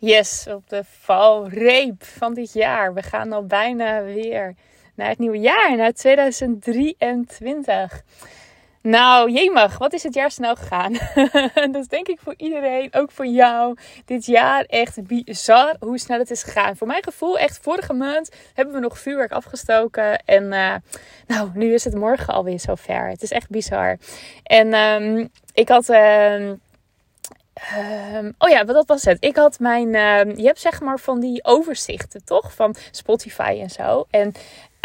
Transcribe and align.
Yes, 0.00 0.46
op 0.50 0.68
de 0.68 0.82
valreep 0.84 2.04
van 2.04 2.34
dit 2.34 2.52
jaar. 2.52 2.94
We 2.94 3.02
gaan 3.02 3.32
al 3.32 3.46
bijna 3.46 4.02
weer 4.02 4.54
naar 4.94 5.08
het 5.08 5.18
nieuwe 5.18 5.38
jaar, 5.38 5.76
naar 5.76 5.92
2023. 5.92 8.02
Nou, 8.82 9.30
jemig, 9.30 9.78
wat 9.78 9.92
is 9.92 10.02
het 10.02 10.14
jaar 10.14 10.30
snel 10.30 10.56
gegaan? 10.56 10.92
dat 11.72 11.74
is 11.74 11.88
denk 11.88 12.08
ik 12.08 12.18
voor 12.20 12.34
iedereen, 12.36 12.94
ook 12.94 13.10
voor 13.10 13.26
jou. 13.26 13.76
Dit 14.04 14.26
jaar 14.26 14.64
echt 14.64 15.06
bizar 15.06 15.76
hoe 15.80 15.98
snel 15.98 16.18
het 16.18 16.30
is 16.30 16.42
gegaan. 16.42 16.76
Voor 16.76 16.86
mijn 16.86 17.02
gevoel, 17.02 17.38
echt 17.38 17.58
vorige 17.62 17.92
maand 17.92 18.30
hebben 18.54 18.74
we 18.74 18.80
nog 18.80 18.98
vuurwerk 18.98 19.32
afgestoken. 19.32 20.22
En 20.24 20.44
uh, 20.44 20.74
nou, 21.26 21.50
nu 21.54 21.74
is 21.74 21.84
het 21.84 21.94
morgen 21.94 22.34
alweer 22.34 22.60
zover. 22.60 23.08
Het 23.08 23.22
is 23.22 23.30
echt 23.30 23.50
bizar. 23.50 23.98
En 24.42 24.74
um, 24.74 25.28
ik 25.54 25.68
had... 25.68 25.88
Uh, 25.88 26.50
Um, 28.16 28.34
oh 28.38 28.48
ja, 28.48 28.64
dat 28.64 28.86
was 28.86 29.04
het. 29.04 29.16
Ik 29.20 29.36
had 29.36 29.58
mijn. 29.58 29.88
Uh, 29.88 30.36
je 30.36 30.46
hebt 30.46 30.60
zeg 30.60 30.80
maar 30.80 30.98
van 30.98 31.20
die 31.20 31.44
overzichten, 31.44 32.24
toch? 32.24 32.54
Van 32.54 32.74
Spotify 32.90 33.58
en 33.60 33.70
zo. 33.70 34.06
En 34.10 34.34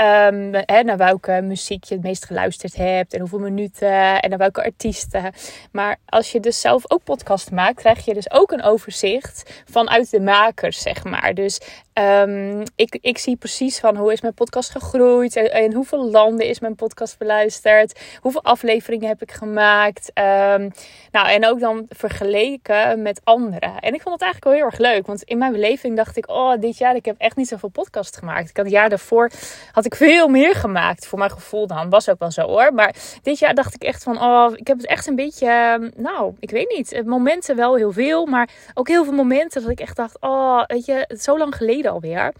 Um, 0.02 0.54
hè, 0.54 0.84
naar 0.84 0.98
welke 0.98 1.42
muziek 1.44 1.84
je 1.84 1.94
het 1.94 2.04
meest 2.04 2.26
geluisterd 2.26 2.76
hebt 2.76 3.14
en 3.14 3.20
hoeveel 3.20 3.40
minuten 3.40 4.22
en 4.22 4.30
naar 4.30 4.38
welke 4.38 4.64
artiesten. 4.64 5.34
Maar 5.72 5.98
als 6.06 6.32
je 6.32 6.40
dus 6.40 6.62
zelf 6.62 6.92
ook 6.92 7.04
podcast 7.04 7.52
maakt, 7.52 7.76
krijg 7.76 8.06
je 8.06 8.14
dus 8.14 8.32
ook 8.32 8.52
een 8.52 8.64
overzicht 8.64 9.64
vanuit 9.72 10.10
de 10.10 10.20
makers, 10.20 10.82
zeg 10.82 11.04
maar. 11.04 11.34
Dus 11.34 11.60
um, 11.94 12.64
ik, 12.76 12.98
ik 13.02 13.18
zie 13.18 13.36
precies 13.36 13.80
van 13.80 13.98
hoe 13.98 14.12
is 14.12 14.22
mijn 14.22 14.34
podcast 14.34 14.70
gegroeid 14.70 15.36
en, 15.36 15.52
en 15.52 15.74
hoeveel 15.74 16.10
landen 16.10 16.46
is 16.46 16.60
mijn 16.60 16.76
podcast 16.76 17.18
beluisterd, 17.18 18.00
hoeveel 18.22 18.44
afleveringen 18.44 19.08
heb 19.08 19.22
ik 19.22 19.32
gemaakt. 19.32 20.12
Um, 20.14 20.72
nou, 21.12 21.28
en 21.28 21.46
ook 21.46 21.60
dan 21.60 21.86
vergeleken 21.90 23.02
met 23.02 23.22
anderen. 23.24 23.80
En 23.80 23.94
ik 23.94 24.02
vond 24.02 24.14
het 24.14 24.24
eigenlijk 24.24 24.44
wel 24.44 24.54
heel 24.54 24.66
erg 24.66 24.78
leuk, 24.78 25.08
want 25.08 25.24
in 25.24 25.38
mijn 25.38 25.52
beleving 25.52 25.96
dacht 25.96 26.18
ik, 26.18 26.30
oh, 26.30 26.60
dit 26.60 26.78
jaar 26.78 26.96
ik 26.96 27.06
heb 27.06 27.16
echt 27.18 27.36
niet 27.36 27.48
zoveel 27.48 27.70
podcast 27.70 28.18
gemaakt. 28.18 28.50
Ik 28.50 28.58
had 28.58 28.66
het 28.66 28.74
jaar 28.74 28.90
daarvoor 28.90 29.32
had 29.72 29.86
ik 29.86 29.96
veel 29.96 30.28
meer 30.28 30.56
gemaakt 30.56 31.08
voor 31.08 31.20
mijn 31.20 31.32
gevoel 31.32 31.68
dan. 31.68 31.90
Was 31.90 32.10
ook 32.10 32.20
wel 32.20 32.32
zo 32.32 32.42
hoor. 32.42 32.74
Maar 32.74 32.96
dit 33.24 33.40
jaar 33.40 33.54
dacht 33.54 33.74
ik 33.74 33.84
echt 33.84 34.04
van, 34.04 34.22
oh, 34.22 34.52
ik 34.56 34.68
heb 34.68 34.78
het 34.78 34.88
echt 34.88 35.08
een 35.08 35.16
beetje, 35.16 35.48
ehm, 35.48 35.90
nou, 35.96 36.34
ik 36.40 36.50
weet 36.50 36.70
niet. 36.76 37.06
Momenten 37.06 37.56
wel 37.56 37.76
heel 37.76 37.92
veel, 37.92 38.26
maar 38.26 38.50
ook 38.74 38.88
heel 38.88 39.04
veel 39.04 39.14
momenten 39.14 39.62
dat 39.62 39.72
ik 39.72 39.80
echt 39.80 39.96
dacht, 39.96 40.18
oh, 40.20 40.64
weet 40.66 40.86
je, 40.86 41.10
zo 41.20 41.38
lang 41.38 41.56
geleden 41.56 41.83
alweer. 41.90 42.34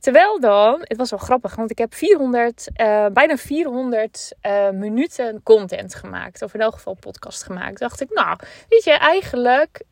Terwijl 0.00 0.40
dan, 0.40 0.80
het 0.82 0.96
was 0.96 1.10
wel 1.10 1.18
grappig, 1.18 1.54
want 1.54 1.70
ik 1.70 1.78
heb 1.78 1.94
400, 1.94 2.68
uh, 2.76 3.06
bijna 3.06 3.36
400 3.36 4.32
uh, 4.42 4.70
minuten 4.70 5.40
content 5.42 5.94
gemaakt. 5.94 6.42
Of 6.42 6.54
in 6.54 6.60
elk 6.60 6.74
geval 6.74 6.96
podcast 7.00 7.42
gemaakt. 7.42 7.78
Dacht 7.78 8.00
ik, 8.00 8.10
nou, 8.10 8.38
weet 8.68 8.84
je, 8.84 8.90
eigenlijk 8.90 9.82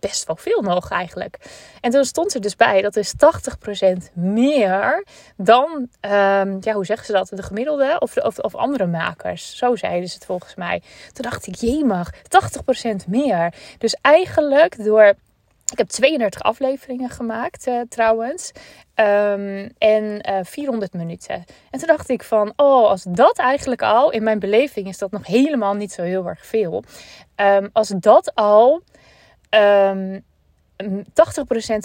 best 0.00 0.26
wel 0.26 0.36
veel 0.36 0.62
nog 0.62 0.90
eigenlijk. 0.90 1.38
En 1.80 1.90
toen 1.90 2.04
stond 2.04 2.34
er 2.34 2.40
dus 2.40 2.56
bij, 2.56 2.82
dat 2.82 2.96
is 2.96 3.12
80% 3.12 4.12
meer 4.14 5.06
dan, 5.36 5.88
um, 6.00 6.56
ja, 6.60 6.72
hoe 6.72 6.84
zeggen 6.84 7.06
ze 7.06 7.12
dat, 7.12 7.28
de 7.28 7.42
gemiddelde 7.42 7.96
of, 7.98 8.16
of, 8.16 8.38
of 8.38 8.54
andere 8.54 8.86
makers. 8.86 9.56
Zo 9.56 9.76
zeiden 9.76 10.08
ze 10.08 10.14
het 10.14 10.24
volgens 10.24 10.54
mij. 10.54 10.82
Toen 11.12 11.24
dacht 11.30 11.46
ik, 11.46 11.54
jemig, 11.54 12.12
80% 13.04 13.08
meer. 13.08 13.54
Dus 13.78 13.96
eigenlijk 14.00 14.84
door 14.84 15.14
ik 15.72 15.78
heb 15.78 15.88
32 15.88 16.42
afleveringen 16.42 17.10
gemaakt 17.10 17.66
uh, 17.66 17.80
trouwens. 17.88 18.52
Um, 18.94 19.70
en 19.78 20.04
uh, 20.04 20.38
eh, 20.38 20.44
400 20.44 20.92
minuten. 20.92 21.44
En 21.70 21.78
toen 21.78 21.88
dacht 21.88 22.08
ik 22.08 22.22
van, 22.22 22.52
oh, 22.56 22.88
als 22.88 23.02
dat 23.02 23.38
eigenlijk 23.38 23.82
al, 23.82 24.10
in 24.10 24.22
mijn 24.22 24.38
beleving 24.38 24.88
is 24.88 24.98
dat 24.98 25.10
nog 25.10 25.26
helemaal 25.26 25.74
niet 25.74 25.92
zo 25.92 26.02
heel 26.02 26.26
erg 26.26 26.46
veel. 26.46 26.84
Um, 27.36 27.70
als 27.72 27.88
dat 27.88 28.34
al 28.34 28.82
um, 29.50 30.24
ehm, 30.76 31.02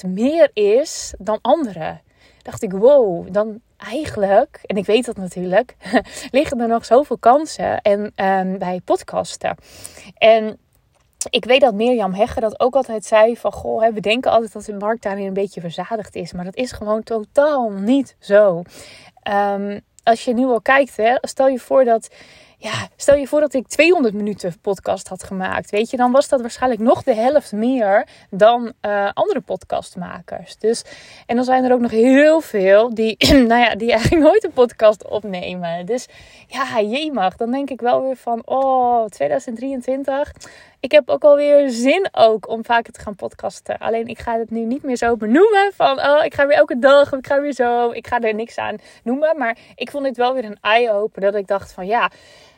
80% 0.06 0.08
meer 0.08 0.50
is 0.54 1.14
dan 1.18 1.40
anderen. 1.42 2.02
Dacht 2.42 2.64
ik, 2.64 2.72
wow, 2.72 3.34
dan 3.34 3.62
eigenlijk, 3.78 4.60
en 4.64 4.78
ik 4.78 4.86
weet 4.86 5.06
dat 5.06 5.18
natuurlijk, 5.18 5.76
liggen 6.32 6.60
er 6.60 6.68
nog 6.68 6.86
zoveel 6.86 7.18
kansen 7.18 7.82
en, 7.82 8.14
bij 8.60 8.82
podcasten. 8.86 9.56
En 10.18 10.60
ik 11.30 11.46
weet 11.46 11.62
dat 11.62 11.74
Mirjam 11.74 12.14
Hegger 12.14 12.42
dat 12.42 12.60
ook 12.60 12.76
altijd 12.76 13.06
zei 13.06 13.38
van, 13.38 13.52
goh, 13.52 13.82
hè, 13.82 13.94
we 13.94 14.00
denken 14.00 14.32
altijd 14.32 14.54
dat 14.54 14.66
de 14.66 14.74
markt 14.74 15.04
daarin 15.04 15.28
een 15.28 15.34
beetje 15.34 15.62
verzadigd 15.62 16.16
is. 16.16 16.34
Maar 16.34 16.46
dat 16.46 16.56
is 16.56 16.72
gewoon 16.72 17.04
totaal 17.04 17.70
niet 17.70 18.16
zo. 18.20 18.62
Um, 19.30 19.82
als 20.04 20.24
je 20.24 20.34
nu 20.34 20.46
al 20.46 20.62
kijkt, 20.62 20.98
hè, 20.98 21.18
stel 21.22 21.48
je 21.48 21.60
voor 21.60 21.84
dat 21.84 22.10
ja, 22.62 22.88
stel 22.96 23.16
je 23.16 23.28
voor 23.28 23.40
dat 23.40 23.54
ik 23.54 23.68
200 23.68 24.14
minuten 24.14 24.60
podcast 24.62 25.08
had 25.08 25.24
gemaakt. 25.24 25.70
Weet 25.70 25.90
je, 25.90 25.98
dan 25.98 26.12
was 26.12 26.28
dat 26.28 26.42
waarschijnlijk 26.42 26.82
nog 26.82 27.04
de 27.04 27.16
helft 27.16 27.52
meer 27.52 28.08
dan 28.30 28.74
uh, 28.82 29.10
andere 29.14 29.42
podcastmakers. 29.42 30.58
Dus, 30.58 30.84
en 31.26 31.36
dan 31.36 31.46
zijn 31.46 31.64
er 31.64 31.74
ook 31.74 31.80
nog 31.80 31.92
heel 31.92 32.42
veel 32.42 32.94
die, 32.94 33.16
nou 33.50 33.62
ja, 33.62 33.76
die 33.76 33.92
eigenlijk 33.92 34.24
nooit 34.24 34.44
een 34.44 34.52
podcast 34.52 35.08
opnemen. 35.08 35.86
Dus 35.86 36.08
ja, 36.48 36.78
je 36.78 37.12
mag. 37.12 37.36
Dan 37.36 37.52
denk 37.52 37.70
ik 37.70 37.82
wel 37.82 38.02
weer 38.02 38.18
van, 38.18 38.42
oh, 38.46 39.06
2023 39.06 40.32
ik 40.82 40.92
heb 40.92 41.10
ook 41.10 41.24
alweer 41.24 41.70
zin 41.70 42.10
ook 42.12 42.48
om 42.48 42.66
vaker 42.66 42.94
te 42.94 43.00
gaan 43.00 43.16
podcasten. 43.16 43.78
Alleen 43.78 44.08
ik 44.08 44.20
ga 44.20 44.38
het 44.38 44.50
nu 44.50 44.66
niet 44.66 44.84
meer 44.84 44.96
zo 44.96 45.16
benoemen 45.16 45.72
van 45.74 46.00
oh, 46.00 46.24
ik 46.24 46.34
ga 46.34 46.48
weer 46.48 46.58
elke 46.58 46.80
dag, 46.80 47.14
ik 47.14 47.28
ga 47.28 47.42
weer 47.42 47.54
zo. 47.54 47.92
Ik 47.92 48.08
ga 48.08 48.20
er 48.20 48.34
niks 48.34 48.58
aan 48.58 48.76
noemen. 49.04 49.38
Maar 49.38 49.58
ik 49.76 49.92
vond 49.92 50.04
dit 50.04 50.18
wel 50.18 50.34
weer 50.34 50.46
een 50.46 50.58
eye-opener 50.62 51.32
dat 51.32 51.42
ik 51.42 51.48
dacht 51.48 51.74
van 51.74 51.86
ja, 51.86 52.12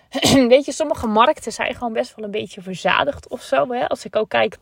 weet 0.54 0.66
je, 0.66 0.72
sommige 0.72 1.08
markten 1.08 1.52
zijn 1.52 1.74
gewoon 1.74 1.94
best 1.94 2.16
wel 2.16 2.26
een 2.26 2.32
beetje 2.32 2.62
verzadigd 2.62 3.28
of 3.28 3.42
zo. 3.42 3.72
Hè? 3.72 3.88
Als 3.88 4.06
ik 4.06 4.16
ook 4.16 4.30
kijk 4.30 4.58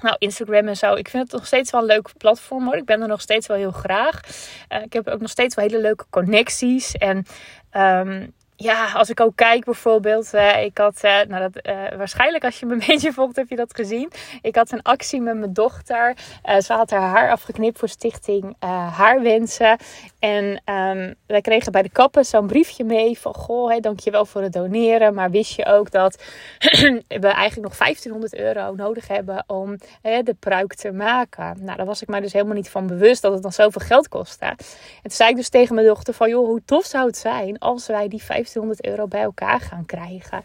nou, 0.00 0.16
Instagram 0.18 0.68
en 0.68 0.76
zo. 0.76 0.94
Ik 0.94 1.08
vind 1.08 1.22
het 1.22 1.32
nog 1.32 1.46
steeds 1.46 1.70
wel 1.70 1.80
een 1.80 1.86
leuk 1.86 2.10
platform 2.16 2.64
hoor. 2.64 2.76
Ik 2.76 2.84
ben 2.84 3.00
er 3.00 3.08
nog 3.08 3.20
steeds 3.20 3.46
wel 3.46 3.56
heel 3.56 3.72
graag. 3.72 4.20
Uh, 4.68 4.82
ik 4.82 4.92
heb 4.92 5.08
ook 5.08 5.20
nog 5.20 5.30
steeds 5.30 5.54
wel 5.54 5.64
hele 5.64 5.80
leuke 5.80 6.04
connecties. 6.10 6.92
En 6.92 7.26
um, 7.72 8.34
ja, 8.60 8.92
als 8.92 9.10
ik 9.10 9.20
ook 9.20 9.36
kijk 9.36 9.64
bijvoorbeeld, 9.64 10.34
uh, 10.34 10.64
ik 10.64 10.78
had, 10.78 11.00
uh, 11.04 11.20
nou 11.28 11.50
dat, 11.50 11.66
uh, 11.66 11.96
waarschijnlijk 11.96 12.44
als 12.44 12.60
je 12.60 12.66
me 12.66 12.72
een 12.72 12.82
beetje 12.86 13.12
volgt 13.12 13.36
heb 13.36 13.48
je 13.48 13.56
dat 13.56 13.74
gezien. 13.74 14.12
Ik 14.42 14.54
had 14.54 14.72
een 14.72 14.82
actie 14.82 15.20
met 15.20 15.36
mijn 15.36 15.52
dochter. 15.52 16.16
ze 16.58 16.72
had 16.72 16.90
haar 16.90 17.00
haar 17.00 17.30
afgeknipt 17.30 17.78
voor 17.78 17.88
stichting 17.88 18.56
Haarwensen. 18.90 19.76
En 20.18 20.44
um, 20.44 21.14
wij 21.26 21.40
kregen 21.40 21.72
bij 21.72 21.82
de 21.82 21.90
kappen 21.90 22.24
zo'n 22.24 22.46
briefje 22.46 22.84
mee 22.84 23.18
van, 23.18 23.34
goh, 23.34 23.68
hey, 23.68 23.80
dankjewel 23.80 24.24
voor 24.26 24.42
het 24.42 24.52
doneren. 24.52 25.14
Maar 25.14 25.30
wist 25.30 25.56
je 25.56 25.66
ook 25.66 25.90
dat 25.90 26.22
we 27.08 27.28
eigenlijk 27.28 27.68
nog 27.68 27.76
1500 27.76 28.34
euro 28.34 28.74
nodig 28.74 29.08
hebben 29.08 29.44
om 29.46 29.76
de 30.02 30.36
pruik 30.38 30.74
te 30.74 30.92
maken. 30.92 31.56
Nou, 31.60 31.76
daar 31.76 31.86
was 31.86 32.02
ik 32.02 32.08
mij 32.08 32.20
dus 32.20 32.32
helemaal 32.32 32.54
niet 32.54 32.70
van 32.70 32.86
bewust 32.86 33.22
dat 33.22 33.32
het 33.32 33.42
dan 33.42 33.52
zoveel 33.52 33.86
geld 33.86 34.08
kostte. 34.08 34.44
En 34.44 34.56
toen 35.02 35.10
zei 35.10 35.30
ik 35.30 35.36
dus 35.36 35.48
tegen 35.48 35.74
mijn 35.74 35.86
dochter 35.86 36.14
van, 36.14 36.28
joh, 36.28 36.46
hoe 36.46 36.62
tof 36.64 36.84
zou 36.84 37.06
het 37.06 37.16
zijn 37.16 37.58
als 37.58 37.86
wij 37.86 38.08
die 38.08 38.22
1500 38.26 38.47
1500 38.52 38.84
euro 38.84 39.06
bij 39.06 39.22
elkaar 39.22 39.60
gaan 39.60 39.86
krijgen. 39.86 40.42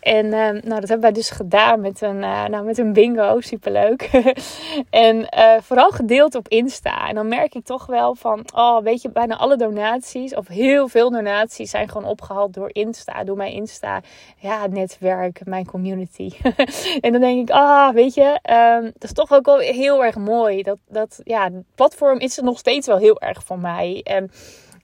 En 0.00 0.26
uh, 0.26 0.32
nou, 0.32 0.60
dat 0.62 0.88
hebben 0.88 1.00
wij 1.00 1.12
dus 1.12 1.30
gedaan 1.30 1.80
met 1.80 2.00
een, 2.00 2.16
uh, 2.16 2.44
nou, 2.44 2.64
met 2.64 2.78
een 2.78 2.92
bingo. 2.92 3.40
Superleuk. 3.40 4.10
en 4.90 5.16
uh, 5.16 5.54
vooral 5.60 5.90
gedeeld 5.90 6.34
op 6.34 6.48
Insta. 6.48 7.08
En 7.08 7.14
dan 7.14 7.28
merk 7.28 7.54
ik 7.54 7.64
toch 7.64 7.86
wel 7.86 8.14
van, 8.14 8.44
oh, 8.54 8.82
weet 8.82 9.02
je, 9.02 9.10
bijna 9.10 9.36
alle 9.36 9.56
donaties, 9.56 10.34
of 10.34 10.46
heel 10.46 10.88
veel 10.88 11.10
donaties, 11.10 11.70
zijn 11.70 11.88
gewoon 11.88 12.08
opgehaald 12.08 12.54
door 12.54 12.70
Insta. 12.72 13.24
Door 13.24 13.36
mijn 13.36 13.52
Insta, 13.52 14.00
ja, 14.36 14.66
netwerk, 14.66 15.40
mijn 15.44 15.66
community. 15.66 16.30
en 17.00 17.12
dan 17.12 17.20
denk 17.20 17.48
ik, 17.48 17.54
ah, 17.54 17.94
weet 17.94 18.14
je, 18.14 18.38
um, 18.80 18.84
dat 18.84 19.04
is 19.04 19.12
toch 19.12 19.32
ook 19.32 19.46
wel 19.46 19.58
heel 19.58 20.04
erg 20.04 20.16
mooi. 20.16 20.62
Dat, 20.62 20.78
dat 20.88 21.20
ja, 21.24 21.50
platform 21.74 22.18
is 22.18 22.36
er 22.36 22.44
nog 22.44 22.58
steeds 22.58 22.86
wel 22.86 22.98
heel 22.98 23.20
erg 23.20 23.44
voor 23.44 23.58
mij. 23.58 24.00
En 24.04 24.30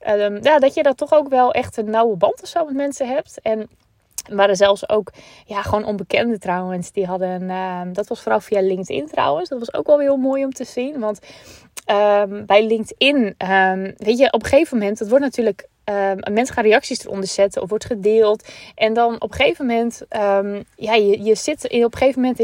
Um, 0.07 0.43
ja, 0.43 0.59
dat 0.59 0.75
je 0.75 0.83
dat 0.83 0.97
toch 0.97 1.13
ook 1.13 1.29
wel 1.29 1.53
echt 1.53 1.77
een 1.77 1.91
nauwe 1.91 2.17
band 2.17 2.43
of 2.43 2.49
zo 2.49 2.65
met 2.65 2.75
mensen 2.75 3.09
hebt. 3.09 3.41
En 3.41 3.69
maar 4.33 4.57
zelfs 4.57 4.89
ook 4.89 5.13
ja, 5.47 5.63
gewoon 5.63 5.85
onbekende 5.85 6.39
trouwens. 6.39 6.93
Die 6.93 7.07
hadden, 7.07 7.43
uh, 7.43 7.81
dat 7.93 8.09
was 8.09 8.21
vooral 8.21 8.41
via 8.41 8.61
LinkedIn 8.61 9.07
trouwens. 9.07 9.49
Dat 9.49 9.59
was 9.59 9.75
ook 9.75 9.87
wel 9.87 9.99
heel 9.99 10.17
mooi 10.17 10.45
om 10.45 10.53
te 10.53 10.65
zien. 10.65 10.99
Want 11.01 11.19
um, 11.91 12.47
bij 12.47 12.67
LinkedIn, 12.67 13.35
weet 13.97 14.19
je, 14.19 14.33
op 14.33 14.43
een 14.43 14.49
gegeven 14.49 14.79
moment, 14.79 14.99
het 14.99 15.09
wordt 15.09 15.25
natuurlijk 15.25 15.69
um, 15.89 16.35
mensen 16.35 16.55
gaan 16.55 16.65
reacties 16.65 17.05
eronder 17.05 17.29
zetten 17.29 17.63
of 17.63 17.69
wordt 17.69 17.85
gedeeld. 17.85 18.49
En 18.75 18.93
dan 18.93 19.15
op 19.15 19.31
een 19.31 19.37
gegeven 19.37 19.67
moment, 19.67 20.03
um, 20.11 20.65
ja, 20.77 20.95
je, 20.95 21.23
je 21.23 21.35
zit 21.35 21.65
in, 21.65 21.85
op 21.85 21.93
een 21.93 21.99
gegeven 21.99 22.21
moment 22.21 22.41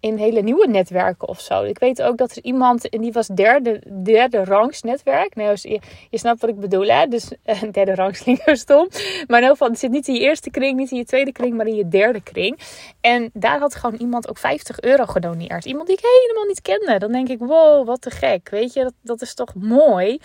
in, 0.00 0.16
hele 0.16 0.42
nieuwe 0.42 0.68
netwerken 0.68 1.28
of 1.28 1.40
zo. 1.40 1.62
Ik 1.62 1.78
weet 1.78 2.02
ook 2.02 2.18
dat 2.18 2.36
er 2.36 2.42
iemand, 2.42 2.88
en 2.88 3.00
die 3.00 3.12
was 3.12 3.26
derde, 3.26 3.82
derde 4.02 4.44
rangs 4.44 4.82
netwerk. 4.82 5.34
Nou, 5.34 5.56
je, 5.60 5.80
je 6.10 6.18
snapt 6.18 6.40
wat 6.40 6.50
ik 6.50 6.60
bedoel, 6.60 6.86
hè? 6.86 7.06
Dus 7.06 7.32
uh, 7.46 7.62
derde 7.72 7.94
rangs 7.94 8.22
klinkt 8.22 8.58
stom. 8.58 8.88
Maar 9.26 9.38
in 9.38 9.44
ieder 9.44 9.48
geval, 9.48 9.68
het 9.68 9.78
zit 9.78 9.90
niet 9.90 10.08
in 10.08 10.14
je 10.14 10.20
eerste 10.20 10.50
kring, 10.50 10.76
niet 10.76 10.90
in 10.90 10.96
je 10.96 11.04
tweede 11.04 11.32
kring, 11.32 11.54
maar 11.54 11.66
in 11.66 11.74
je 11.74 11.88
derde 11.88 12.20
kring. 12.20 12.58
En 13.00 13.30
daar 13.32 13.58
had 13.58 13.74
gewoon 13.74 13.98
iemand 13.98 14.28
ook 14.28 14.38
50 14.38 14.80
euro 14.80 15.04
gedoneerd. 15.04 15.64
Iemand 15.64 15.86
die 15.86 15.96
ik 15.96 16.04
helemaal 16.04 16.46
niet 16.46 16.62
kende. 16.62 16.98
Dan 16.98 17.12
denk 17.12 17.28
ik, 17.28 17.38
wow, 17.38 17.86
wat 17.86 18.00
te 18.00 18.10
gek. 18.10 18.48
Weet 18.50 18.72
je, 18.72 18.82
dat, 18.82 18.94
dat 19.02 19.22
is 19.22 19.34
toch 19.34 19.54
mooi. 19.54 20.18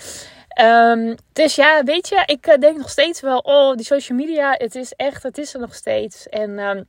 Um, 0.61 1.15
dus 1.33 1.55
ja, 1.55 1.83
weet 1.83 2.07
je, 2.07 2.23
ik 2.25 2.47
eh, 2.47 2.57
denk 2.57 2.77
nog 2.77 2.89
steeds 2.89 3.21
wel, 3.21 3.37
oh, 3.37 3.75
die 3.75 3.85
social 3.85 4.17
media, 4.17 4.55
het 4.57 4.75
is 4.75 4.93
echt, 4.93 5.23
het 5.23 5.37
is 5.37 5.53
er 5.53 5.59
nog 5.59 5.75
steeds. 5.75 6.29
En, 6.29 6.59
um, 6.59 6.85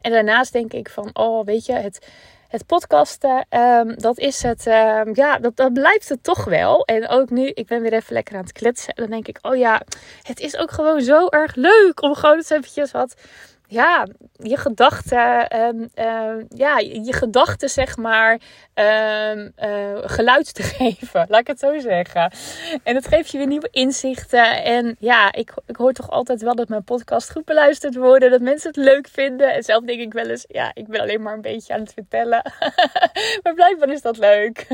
en 0.00 0.10
daarnaast 0.10 0.52
denk 0.52 0.72
ik 0.72 0.88
van, 0.88 1.10
oh, 1.12 1.44
weet 1.44 1.66
je, 1.66 1.72
het, 1.72 2.06
het 2.48 2.66
podcasten, 2.66 3.46
ehm, 3.48 3.94
dat 3.96 4.18
is 4.18 4.42
het, 4.42 4.66
ehm, 4.66 5.10
ja, 5.12 5.38
dat, 5.38 5.56
dat 5.56 5.72
blijft 5.72 6.08
het 6.08 6.22
toch 6.22 6.44
wel. 6.44 6.84
En 6.84 7.08
ook 7.08 7.30
nu, 7.30 7.46
ik 7.48 7.66
ben 7.66 7.82
weer 7.82 7.92
even 7.92 8.12
lekker 8.12 8.34
aan 8.34 8.42
het 8.42 8.52
kletsen. 8.52 8.94
Dan 8.94 9.10
denk 9.10 9.28
ik, 9.28 9.38
oh 9.42 9.56
ja, 9.56 9.82
het 10.22 10.40
is 10.40 10.56
ook 10.56 10.70
gewoon 10.70 11.00
zo 11.00 11.28
erg 11.28 11.54
leuk 11.54 12.02
om 12.02 12.14
gewoon 12.14 12.36
eens 12.36 12.50
eventjes 12.50 12.90
wat 12.90 13.14
ja, 13.66 14.06
je 14.32 14.56
gedachten, 14.56 15.56
um, 15.58 15.88
ja, 16.48 16.78
je 16.78 17.12
gedachten 17.12 17.68
zeg 17.68 17.96
maar 17.96 18.32
um, 18.74 19.52
geluid 20.04 20.54
te 20.54 20.62
geven. 20.78 21.26
Laat 21.28 21.40
ik 21.40 21.46
het 21.46 21.58
zo 21.58 21.78
zeggen. 21.78 22.32
En 22.82 22.94
dat 22.94 23.06
geeft 23.06 23.30
je 23.30 23.38
weer 23.38 23.46
nieuwe 23.46 23.68
inzichten. 23.70 24.62
En 24.64 24.96
ja, 24.98 25.32
ik, 25.32 25.52
ik 25.66 25.76
hoor 25.76 25.92
toch 25.92 26.10
altijd 26.10 26.42
wel 26.42 26.54
dat 26.54 26.68
mijn 26.68 26.84
podcast 26.84 27.32
goed 27.32 27.44
beluisterd 27.44 27.96
worden. 27.96 28.30
Dat 28.30 28.40
mensen 28.40 28.68
het 28.68 28.76
leuk 28.76 29.08
vinden. 29.08 29.52
En 29.52 29.62
zelf 29.62 29.84
denk 29.84 30.00
ik 30.00 30.12
wel 30.12 30.26
eens, 30.26 30.44
ja, 30.48 30.70
ik 30.74 30.86
ben 30.86 31.00
alleen 31.00 31.22
maar 31.22 31.34
een 31.34 31.40
beetje 31.40 31.74
aan 31.74 31.80
het 31.80 31.92
vertellen. 31.92 32.42
maar 33.42 33.54
blijkbaar 33.54 33.88
is 33.88 34.02
dat 34.02 34.16
leuk. 34.18 34.66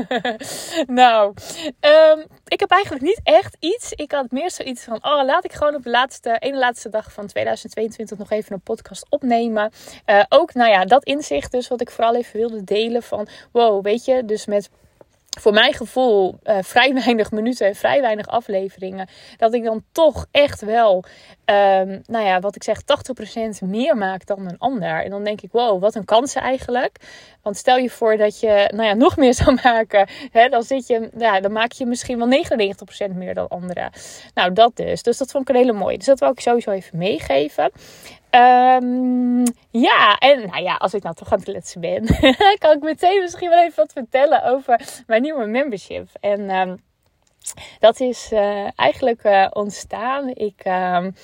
nou, 0.87 1.33
um, 1.81 2.25
ik 2.51 2.59
heb 2.59 2.71
eigenlijk 2.71 3.03
niet 3.03 3.19
echt 3.23 3.57
iets. 3.59 3.93
Ik 3.93 4.11
had 4.11 4.31
meer 4.31 4.51
zoiets 4.51 4.83
van, 4.83 4.95
oh, 4.95 5.23
laat 5.25 5.45
ik 5.45 5.53
gewoon 5.53 5.75
op 5.75 5.83
de 5.83 5.89
laatste, 5.89 6.37
ene 6.39 6.57
laatste 6.57 6.89
dag 6.89 7.11
van 7.13 7.27
2022 7.27 8.17
nog 8.17 8.31
even 8.31 8.53
een 8.53 8.61
podcast 8.61 9.05
opnemen. 9.09 9.71
Uh, 10.05 10.23
ook, 10.29 10.53
nou 10.53 10.71
ja, 10.71 10.85
dat 10.85 11.03
inzicht 11.03 11.51
dus 11.51 11.67
wat 11.67 11.81
ik 11.81 11.91
vooral 11.91 12.15
even 12.15 12.39
wilde 12.39 12.63
delen 12.63 13.03
van, 13.03 13.27
wow, 13.51 13.83
weet 13.83 14.05
je, 14.05 14.25
dus 14.25 14.45
met 14.45 14.69
voor 15.39 15.53
mijn 15.53 15.73
gevoel 15.73 16.39
uh, 16.43 16.57
vrij 16.61 16.93
weinig 17.03 17.31
minuten 17.31 17.67
en 17.67 17.75
vrij 17.75 18.01
weinig 18.01 18.27
afleveringen. 18.27 19.07
Dat 19.37 19.53
ik 19.53 19.63
dan 19.63 19.83
toch 19.91 20.25
echt 20.31 20.61
wel, 20.61 21.03
um, 21.45 22.01
nou 22.05 22.25
ja, 22.25 22.39
wat 22.39 22.55
ik 22.55 22.63
zeg, 22.63 22.81
80% 23.63 23.67
meer 23.67 23.97
maak 23.97 24.25
dan 24.25 24.39
een 24.39 24.57
ander. 24.57 25.03
En 25.03 25.09
dan 25.09 25.23
denk 25.23 25.41
ik, 25.41 25.51
wow, 25.51 25.81
wat 25.81 25.95
een 25.95 26.05
kansen 26.05 26.41
eigenlijk. 26.41 26.97
Want 27.41 27.57
stel 27.57 27.77
je 27.77 27.89
voor 27.89 28.17
dat 28.17 28.39
je, 28.39 28.71
nou 28.75 28.87
ja, 28.87 28.93
nog 29.05 29.17
meer 29.17 29.33
zou 29.33 29.57
maken. 29.63 30.09
Hè, 30.31 30.49
dan, 30.49 30.63
zit 30.63 30.87
je, 30.87 31.09
ja, 31.17 31.39
dan 31.39 31.51
maak 31.51 31.71
je 31.71 31.85
misschien 31.85 32.17
wel 32.17 32.43
99% 33.11 33.15
meer 33.15 33.33
dan 33.33 33.47
anderen. 33.47 33.91
Nou, 34.33 34.53
dat 34.53 34.75
dus. 34.75 35.03
Dus 35.03 35.17
dat 35.17 35.31
vond 35.31 35.49
ik 35.49 35.55
een 35.55 35.61
hele 35.61 35.77
mooie. 35.77 35.97
Dus 35.97 36.05
dat 36.05 36.19
wil 36.19 36.31
ik 36.31 36.39
sowieso 36.39 36.71
even 36.71 36.97
meegeven. 36.97 37.71
Um, 38.35 39.43
ja, 39.69 40.17
en 40.17 40.47
nou 40.47 40.63
ja, 40.63 40.75
als 40.75 40.93
ik 40.93 41.03
nou 41.03 41.15
toch 41.15 41.31
aan 41.31 41.39
het 41.39 41.47
kletsen 41.47 41.81
ben, 41.81 42.05
kan 42.59 42.75
ik 42.75 42.81
meteen 42.81 43.21
misschien 43.21 43.49
wel 43.49 43.59
even 43.59 43.75
wat 43.75 43.93
vertellen 43.93 44.43
over 44.43 45.03
mijn 45.07 45.21
nieuwe 45.21 45.45
membership. 45.45 46.07
En 46.19 46.49
um, 46.49 46.81
dat 47.79 47.99
is 47.99 48.31
uh, 48.31 48.67
eigenlijk 48.75 49.23
uh, 49.23 49.47
ontstaan. 49.49 50.29
Ik, 50.29 50.65
um, 50.65 51.15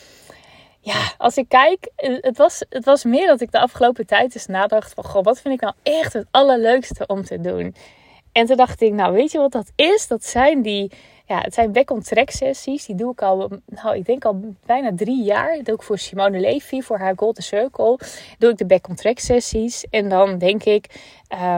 ja, 0.79 1.11
als 1.17 1.37
ik 1.37 1.49
kijk, 1.49 1.91
eh, 1.95 2.17
het 2.21 2.37
was, 2.37 2.65
het 2.69 2.85
was 2.85 3.03
meer 3.03 3.27
dat 3.27 3.41
ik 3.41 3.51
de 3.51 3.59
afgelopen 3.59 4.05
tijd 4.05 4.35
eens 4.35 4.45
nadacht 4.45 4.93
van, 4.93 5.03
goh, 5.03 5.23
wat 5.23 5.41
vind 5.41 5.53
ik 5.53 5.61
nou 5.61 5.73
echt 5.83 6.13
het 6.13 6.27
allerleukste 6.31 7.05
om 7.05 7.23
te 7.23 7.41
doen? 7.41 7.75
En 8.37 8.45
toen 8.45 8.57
dacht 8.57 8.81
ik, 8.81 8.93
nou 8.93 9.13
weet 9.13 9.31
je 9.31 9.37
wat 9.37 9.51
dat 9.51 9.71
is? 9.75 10.07
Dat 10.07 10.25
zijn 10.25 10.61
die 10.61 10.91
ja, 11.25 11.39
het 11.41 11.53
zijn 11.53 11.71
back-on-track 11.71 12.29
sessies. 12.29 12.85
Die 12.85 12.95
doe 12.95 13.11
ik 13.11 13.21
al, 13.21 13.49
nou, 13.65 13.95
ik 13.95 14.05
denk 14.05 14.25
al 14.25 14.55
bijna 14.65 14.91
drie 14.95 15.23
jaar. 15.23 15.55
Dat 15.55 15.65
doe 15.65 15.75
ik 15.75 15.81
voor 15.81 15.97
Simone 15.97 16.39
Levy, 16.39 16.81
voor 16.81 16.97
haar 16.97 17.13
Golden 17.15 17.43
Circle. 17.43 17.99
Doe 18.37 18.51
ik 18.51 18.57
de 18.57 18.65
back-on-track 18.65 19.19
sessies. 19.19 19.85
En 19.89 20.09
dan 20.09 20.37
denk 20.37 20.63
ik, 20.63 20.85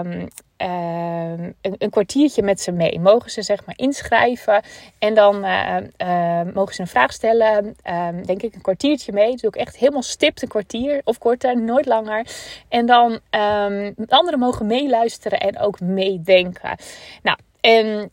um, 0.04 0.28
een, 0.62 1.56
een, 1.78 1.90
kwartiertje 1.90 2.42
met 2.42 2.62
ze 2.62 2.72
mee. 2.72 3.00
Mogen 3.00 3.32
ze 3.32 3.42
zeg 3.42 3.66
maar 3.66 3.78
inschrijven 3.78 4.62
en 5.00 5.14
dan 5.14 5.46
uh, 5.46 5.78
uh, 5.98 6.42
mogen 6.54 6.76
ze 6.76 6.82
een 6.82 6.88
vraag 6.88 7.14
stellen. 7.14 7.66
Um, 7.66 8.26
denk 8.26 8.42
ik 8.42 8.56
een 8.56 8.62
kwartiertje 8.62 9.12
mee. 9.12 9.36
doe 9.36 9.50
ik 9.50 9.56
echt 9.56 9.78
helemaal 9.78 10.02
stipt 10.02 10.42
een 10.42 10.48
kwartier 10.48 11.02
of 11.04 11.18
korter, 11.18 11.62
nooit 11.62 11.86
langer. 11.86 12.26
En 12.70 12.86
dan 12.86 13.20
um, 13.32 13.94
anderen 14.08 14.40
mogen 14.40 14.66
meeluisteren 14.66 15.40
en 15.40 15.60
ook 15.60 15.80
meedenken. 15.80 16.78
Nou, 17.22 17.38
en 17.62 18.12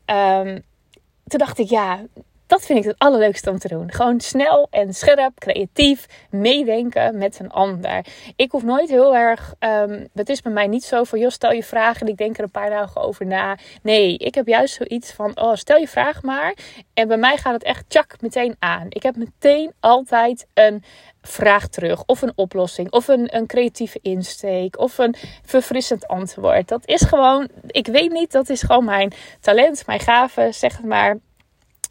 toen 1.27 1.39
dacht 1.39 1.59
ik, 1.59 1.69
ja, 1.69 2.01
dat 2.47 2.65
vind 2.65 2.79
ik 2.79 2.85
het 2.85 2.99
allerleukste 2.99 3.51
om 3.51 3.59
te 3.59 3.69
doen. 3.69 3.93
Gewoon 3.93 4.21
snel 4.21 4.67
en 4.71 4.95
scherp, 4.95 5.39
creatief, 5.39 6.07
meedenken 6.31 7.19
met 7.19 7.39
een 7.41 7.51
ander. 7.51 8.07
Ik 8.37 8.51
hoef 8.51 8.63
nooit 8.63 8.89
heel 8.89 9.17
erg. 9.17 9.55
Um, 9.59 10.07
het 10.15 10.29
is 10.29 10.43
bij 10.43 10.53
mij 10.53 10.67
niet 10.67 10.85
zo 10.85 11.05
van, 11.05 11.19
joh, 11.19 11.31
stel 11.31 11.51
je 11.51 11.63
vragen 11.63 12.01
en 12.01 12.13
ik 12.13 12.17
denk 12.17 12.39
er 12.39 12.45
een 12.45 12.51
paar 12.51 12.71
dagen 12.71 13.01
over 13.01 13.27
na. 13.27 13.59
Nee, 13.83 14.17
ik 14.17 14.35
heb 14.35 14.47
juist 14.47 14.75
zoiets 14.75 15.13
van, 15.13 15.41
oh, 15.41 15.55
stel 15.55 15.77
je 15.77 15.89
vraag 15.89 16.23
maar. 16.23 16.55
En 16.95 17.09
bij 17.09 17.17
mij 17.17 17.37
gaat 17.37 17.53
het 17.53 17.63
echt 17.63 17.85
tjak 17.89 18.21
meteen 18.21 18.57
aan. 18.59 18.87
Ik 18.89 19.03
heb 19.03 19.17
meteen 19.17 19.73
altijd 19.81 20.47
een 20.55 20.85
vraag 21.23 21.69
terug, 21.69 22.03
of 22.07 22.23
een 22.23 22.33
oplossing, 22.35 22.91
of 22.91 23.09
een, 23.09 23.37
een 23.37 23.47
creatieve 23.47 23.99
insteek, 24.03 24.79
of 24.79 24.99
een 24.99 25.15
verfrissend 25.45 26.09
antwoord. 26.09 26.69
Dat 26.69 26.87
is 26.87 27.03
gewoon, 27.03 27.49
ik 27.67 27.87
weet 27.87 28.13
niet, 28.13 28.33
dat 28.33 28.49
is 28.49 28.63
gewoon 28.63 28.85
mijn 28.85 29.13
talent, 29.41 29.87
mijn 29.87 30.01
gave, 30.01 30.49
zeg 30.53 30.77
het 30.77 30.87
maar. 30.87 31.19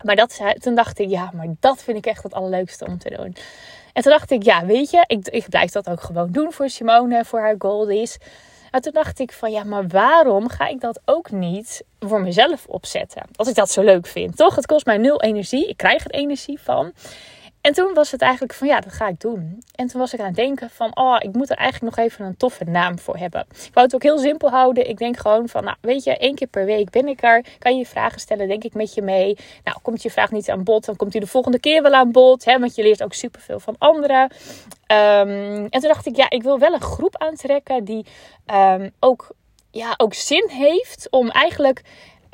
Maar 0.05 0.15
dat, 0.15 0.39
toen 0.59 0.75
dacht 0.75 0.99
ik, 0.99 1.09
ja, 1.09 1.31
maar 1.33 1.47
dat 1.59 1.83
vind 1.83 1.97
ik 1.97 2.05
echt 2.05 2.23
het 2.23 2.33
allerleukste 2.33 2.85
om 2.85 2.97
te 2.97 3.09
doen. 3.17 3.35
En 3.93 4.01
toen 4.01 4.11
dacht 4.11 4.31
ik, 4.31 4.43
ja, 4.43 4.65
weet 4.65 4.89
je, 4.89 5.03
ik, 5.07 5.27
ik 5.27 5.49
blijf 5.49 5.71
dat 5.71 5.89
ook 5.89 6.01
gewoon 6.01 6.31
doen 6.31 6.51
voor 6.51 6.69
Simone, 6.69 7.25
voor 7.25 7.39
haar 7.39 7.55
goldies. 7.57 8.17
En 8.71 8.81
toen 8.81 8.93
dacht 8.93 9.19
ik 9.19 9.31
van, 9.31 9.51
ja, 9.51 9.63
maar 9.63 9.87
waarom 9.87 10.49
ga 10.49 10.67
ik 10.67 10.81
dat 10.81 10.99
ook 11.05 11.31
niet 11.31 11.83
voor 11.99 12.21
mezelf 12.21 12.65
opzetten? 12.67 13.23
Als 13.35 13.47
ik 13.47 13.55
dat 13.55 13.71
zo 13.71 13.81
leuk 13.81 14.07
vind, 14.07 14.37
toch? 14.37 14.55
Het 14.55 14.65
kost 14.65 14.85
mij 14.85 14.97
nul 14.97 15.21
energie. 15.21 15.67
Ik 15.67 15.77
krijg 15.77 16.05
er 16.05 16.11
energie 16.11 16.59
van. 16.61 16.93
En 17.65 17.73
toen 17.73 17.93
was 17.93 18.11
het 18.11 18.21
eigenlijk 18.21 18.53
van 18.53 18.67
ja, 18.67 18.79
dat 18.79 18.93
ga 18.93 19.07
ik 19.07 19.19
doen. 19.19 19.63
En 19.75 19.87
toen 19.87 19.99
was 19.99 20.13
ik 20.13 20.19
aan 20.19 20.25
het 20.25 20.35
denken 20.35 20.69
van 20.69 20.97
oh, 20.97 21.15
ik 21.19 21.33
moet 21.33 21.49
er 21.49 21.57
eigenlijk 21.57 21.95
nog 21.95 22.05
even 22.05 22.25
een 22.25 22.37
toffe 22.37 22.63
naam 22.63 22.99
voor 22.99 23.17
hebben. 23.17 23.45
Ik 23.49 23.73
wou 23.73 23.85
het 23.85 23.95
ook 23.95 24.03
heel 24.03 24.17
simpel 24.17 24.49
houden. 24.49 24.89
Ik 24.89 24.97
denk 24.97 25.17
gewoon 25.17 25.49
van 25.49 25.63
nou, 25.63 25.77
weet 25.81 26.03
je, 26.03 26.17
één 26.17 26.35
keer 26.35 26.47
per 26.47 26.65
week 26.65 26.89
ben 26.89 27.07
ik 27.07 27.23
er. 27.23 27.45
Kan 27.59 27.77
je 27.77 27.85
vragen 27.85 28.19
stellen, 28.19 28.47
denk 28.47 28.63
ik 28.63 28.73
met 28.73 28.93
je 28.93 29.01
mee. 29.01 29.37
Nou, 29.63 29.77
komt 29.81 30.01
je 30.01 30.11
vraag 30.11 30.31
niet 30.31 30.49
aan 30.49 30.63
bod, 30.63 30.85
dan 30.85 30.95
komt 30.95 31.11
hij 31.11 31.21
de 31.21 31.27
volgende 31.27 31.59
keer 31.59 31.81
wel 31.81 31.93
aan 31.93 32.11
bod. 32.11 32.45
Hè, 32.45 32.59
want 32.59 32.75
je 32.75 32.83
leert 32.83 33.03
ook 33.03 33.13
superveel 33.13 33.59
van 33.59 33.75
anderen. 33.77 34.21
Um, 34.21 35.65
en 35.65 35.79
toen 35.79 35.81
dacht 35.81 36.05
ik, 36.05 36.15
ja, 36.15 36.29
ik 36.29 36.43
wil 36.43 36.59
wel 36.59 36.73
een 36.73 36.81
groep 36.81 37.17
aantrekken 37.17 37.83
die 37.83 38.05
um, 38.53 38.91
ook, 38.99 39.31
ja, 39.71 39.93
ook 39.97 40.13
zin 40.13 40.49
heeft 40.49 41.07
om 41.09 41.29
eigenlijk 41.29 41.81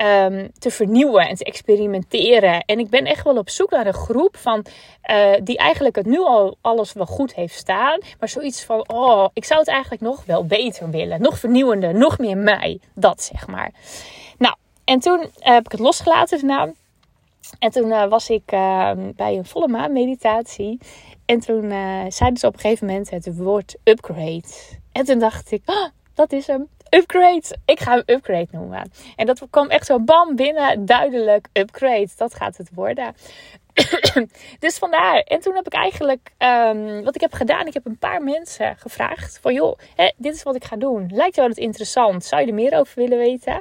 um, 0.02 0.50
te 0.58 0.70
vernieuwen 0.70 1.28
en 1.28 1.34
te 1.34 1.44
experimenteren. 1.44 2.60
En 2.60 2.78
ik 2.78 2.88
ben 2.88 3.04
echt 3.04 3.24
wel 3.24 3.36
op 3.36 3.50
zoek 3.50 3.70
naar 3.70 3.86
een 3.86 3.94
groep 3.94 4.36
van 4.36 4.64
uh, 5.10 5.32
die 5.42 5.58
eigenlijk 5.58 5.96
het 5.96 6.06
nu 6.06 6.18
al 6.18 6.56
alles 6.60 6.92
wel 6.92 7.06
goed 7.06 7.34
heeft 7.34 7.54
staan. 7.54 8.00
Maar 8.18 8.28
zoiets 8.28 8.64
van, 8.64 8.88
oh, 8.88 9.28
ik 9.32 9.44
zou 9.44 9.60
het 9.60 9.68
eigenlijk 9.68 10.02
nog 10.02 10.24
wel 10.24 10.46
beter 10.46 10.90
willen. 10.90 11.22
Nog 11.22 11.38
vernieuwender, 11.38 11.94
nog 11.94 12.18
meer 12.18 12.36
mij. 12.36 12.80
Dat 12.94 13.22
zeg 13.22 13.46
maar. 13.46 13.70
Nou, 14.38 14.54
en 14.84 14.98
toen 14.98 15.20
uh, 15.20 15.26
heb 15.40 15.64
ik 15.64 15.72
het 15.72 15.80
losgelaten, 15.80 16.46
naam. 16.46 16.74
En 17.58 17.70
toen 17.70 17.88
uh, 17.88 18.06
was 18.06 18.30
ik 18.30 18.46
bij 19.16 19.36
een 19.36 19.44
volle 19.44 19.68
maan 19.68 19.92
meditatie. 19.92 20.78
En 21.26 21.40
toen 21.40 21.70
zeiden 22.08 22.38
ze 22.38 22.46
op 22.46 22.54
een 22.54 22.60
gegeven 22.60 22.86
moment 22.86 23.10
het 23.10 23.36
woord 23.36 23.76
upgrade. 23.84 24.48
En 24.92 25.04
toen 25.04 25.18
dacht 25.18 25.50
ik, 25.50 25.62
oh, 25.66 25.86
dat 26.14 26.32
is 26.32 26.46
hem 26.46 26.68
upgrade. 26.94 27.56
Ik 27.64 27.80
ga 27.80 27.90
hem 27.90 28.02
upgrade 28.06 28.48
noemen. 28.50 28.90
En 29.16 29.26
dat 29.26 29.42
kwam 29.50 29.68
echt 29.68 29.86
zo 29.86 30.00
bam 30.00 30.36
binnen, 30.36 30.86
duidelijk 30.86 31.48
upgrade. 31.52 32.08
Dat 32.16 32.34
gaat 32.34 32.56
het 32.56 32.68
worden. 32.74 33.14
dus 34.58 34.78
vandaar. 34.78 35.18
En 35.20 35.40
toen 35.40 35.54
heb 35.54 35.66
ik 35.66 35.72
eigenlijk, 35.72 36.30
um, 36.38 37.04
wat 37.04 37.14
ik 37.14 37.20
heb 37.20 37.32
gedaan, 37.32 37.66
ik 37.66 37.74
heb 37.74 37.86
een 37.86 37.98
paar 37.98 38.22
mensen 38.22 38.76
gevraagd 38.76 39.38
van 39.42 39.54
joh, 39.54 39.78
hè, 39.94 40.10
dit 40.16 40.34
is 40.34 40.42
wat 40.42 40.54
ik 40.54 40.64
ga 40.64 40.76
doen. 40.76 41.10
Lijkt 41.12 41.36
jou 41.36 41.48
dat 41.48 41.58
interessant? 41.58 42.24
Zou 42.24 42.42
je 42.42 42.48
er 42.48 42.54
meer 42.54 42.78
over 42.78 42.92
willen 42.94 43.18
weten? 43.18 43.60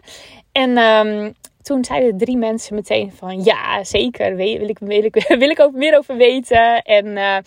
En 0.52 0.78
um, 0.78 1.36
toen 1.62 1.86
zeiden 1.86 2.18
drie 2.18 2.38
mensen 2.38 2.76
meteen 2.76 3.12
van 3.12 3.44
ja, 3.44 3.84
zeker, 3.84 4.36
wil 4.36 4.70
ik, 4.70 4.80
wil 4.80 5.04
ik, 5.04 5.26
wil 5.40 5.50
ik 5.50 5.60
ook 5.60 5.74
meer 5.74 5.98
over 5.98 6.16
weten. 6.18 6.82
En 6.82 7.06
uh, 7.06 7.38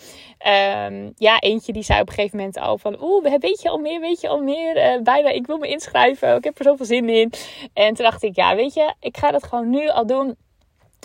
um, 0.85 1.13
ja, 1.17 1.39
eentje 1.39 1.73
die 1.73 1.83
zei 1.83 2.01
op 2.01 2.07
een 2.07 2.13
gegeven 2.13 2.37
moment 2.37 2.57
al 2.57 2.77
van 2.77 3.03
oeh, 3.03 3.35
weet 3.39 3.61
je 3.61 3.69
al 3.69 3.77
meer, 3.77 3.99
weet 3.99 4.21
je 4.21 4.27
al 4.27 4.41
meer? 4.41 4.77
Uh, 4.77 5.01
bijna, 5.01 5.29
ik 5.29 5.47
wil 5.47 5.57
me 5.57 5.67
inschrijven, 5.67 6.35
ik 6.35 6.43
heb 6.43 6.57
er 6.57 6.65
zoveel 6.65 6.85
zin 6.85 7.09
in. 7.09 7.31
En 7.73 7.93
toen 7.93 8.05
dacht 8.05 8.23
ik, 8.23 8.35
ja, 8.35 8.55
weet 8.55 8.73
je, 8.73 8.93
ik 8.99 9.17
ga 9.17 9.31
dat 9.31 9.43
gewoon 9.43 9.69
nu 9.69 9.89
al 9.89 10.05
doen 10.05 10.35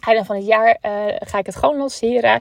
einde 0.00 0.24
van 0.24 0.36
het 0.36 0.46
jaar 0.46 0.78
uh, 0.82 0.90
ga 1.18 1.38
ik 1.38 1.46
het 1.46 1.56
gewoon 1.56 1.76
lanceren. 1.76 2.40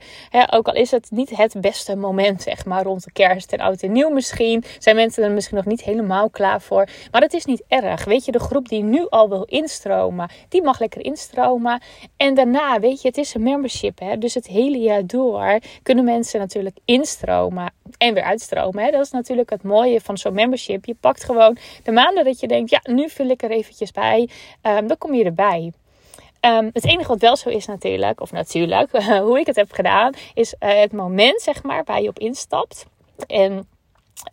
ook 0.50 0.68
al 0.68 0.74
is 0.74 0.92
het 0.92 1.12
niet 1.12 1.38
het 1.38 1.62
beste 1.62 1.96
moment, 1.96 2.42
zeg 2.42 2.66
maar, 2.66 2.84
rond 2.84 3.04
de 3.04 3.12
kerst 3.12 3.54
en 3.54 3.60
oud 3.60 3.82
en 3.82 3.92
nieuw 3.92 4.10
misschien. 4.10 4.64
Zijn 4.80 4.96
mensen 4.96 5.24
er 5.24 5.32
misschien 5.32 5.58
nog 5.58 5.66
niet 5.66 5.84
helemaal 5.84 6.30
klaar 6.30 6.62
voor. 6.62 6.88
Maar 7.12 7.22
het 7.22 7.34
is 7.34 7.46
niet 7.46 7.64
erg. 7.68 8.06
Weet 8.06 8.26
je, 8.26 8.32
de 8.32 8.40
groep 8.40 8.70
die 8.70 8.84
nu 8.84 9.08
al 9.10 9.30
wil 9.30 9.44
instromen, 9.44 10.30
die 10.50 10.62
mag 10.62 10.80
lekker 10.80 11.04
instromen. 11.04 11.82
En 12.18 12.34
daarna, 12.34 12.80
weet 12.80 13.02
je, 13.02 13.08
het 13.08 13.18
is 13.18 13.34
een 13.34 13.44
membership. 13.44 14.00
Hè? 14.00 14.18
Dus 14.18 14.34
het 14.34 14.48
hele 14.48 14.78
jaar 14.78 15.06
door 15.06 15.60
kunnen 15.84 16.04
mensen 16.04 16.40
natuurlijk 16.40 16.78
instromen 16.86 17.74
en 17.98 18.14
weer 18.14 18.24
uitstromen. 18.24 18.84
Hè? 18.84 18.92
Dat 18.92 19.06
is 19.06 19.12
natuurlijk 19.12 19.50
het 19.50 19.64
mooie 19.64 20.02
van 20.02 20.18
zo'n 20.18 20.34
membership. 20.34 20.86
Je 20.86 20.96
pakt 21.00 21.24
gewoon 21.24 21.58
de 21.84 21.92
maanden 21.92 22.24
dat 22.24 22.40
je 22.40 22.48
denkt, 22.48 22.70
ja, 22.70 22.80
nu 22.84 23.10
vul 23.10 23.30
ik 23.30 23.44
er 23.44 23.52
eventjes 23.52 23.92
bij. 23.92 24.30
Um, 24.64 24.88
dan 24.88 24.98
kom 24.98 25.14
je 25.14 25.24
erbij. 25.24 25.72
Um, 26.42 26.70
het 26.74 26.86
enige 26.86 27.08
wat 27.08 27.20
wel 27.20 27.36
zo 27.36 27.50
is 27.50 27.66
natuurlijk, 27.66 28.22
of 28.22 28.32
natuurlijk, 28.32 28.92
hoe 29.28 29.40
ik 29.40 29.46
het 29.46 29.56
heb 29.56 29.72
gedaan, 29.72 30.14
is 30.34 30.56
uh, 30.60 30.80
het 30.80 30.92
moment 30.92 31.42
zeg 31.42 31.64
maar 31.64 31.84
waar 31.84 32.02
je 32.02 32.10
op 32.10 32.20
instapt. 32.20 32.86
En 33.28 33.68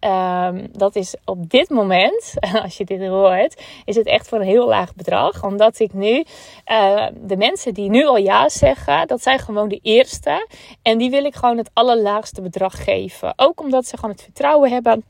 Um, 0.01 0.67
dat 0.73 0.97
is 0.97 1.15
op 1.25 1.51
dit 1.51 1.71
moment, 1.71 2.35
als 2.63 2.77
je 2.77 2.85
dit 2.85 3.07
hoort, 3.07 3.63
is 3.85 3.97
het 3.97 4.07
echt 4.07 4.29
voor 4.29 4.39
een 4.39 4.47
heel 4.47 4.67
laag 4.67 4.95
bedrag. 4.95 5.45
Omdat 5.45 5.79
ik 5.79 5.93
nu, 5.93 6.25
uh, 6.67 7.07
de 7.15 7.37
mensen 7.37 7.75
die 7.75 7.91
nu 7.91 8.07
al 8.07 8.17
ja 8.17 8.49
zeggen, 8.49 9.07
dat 9.07 9.23
zijn 9.23 9.39
gewoon 9.39 9.69
de 9.69 9.79
eerste. 9.83 10.49
En 10.83 10.99
die 10.99 11.11
wil 11.11 11.25
ik 11.25 11.35
gewoon 11.35 11.57
het 11.57 11.71
allerlaagste 11.73 12.43
bedrag 12.43 12.85
geven. 12.85 13.33
Ook 13.37 13.61
omdat 13.61 13.87
ze 13.87 13.97
gewoon 13.97 14.11
het 14.11 14.23
vertrouwen 14.23 14.71
hebben 14.71 15.05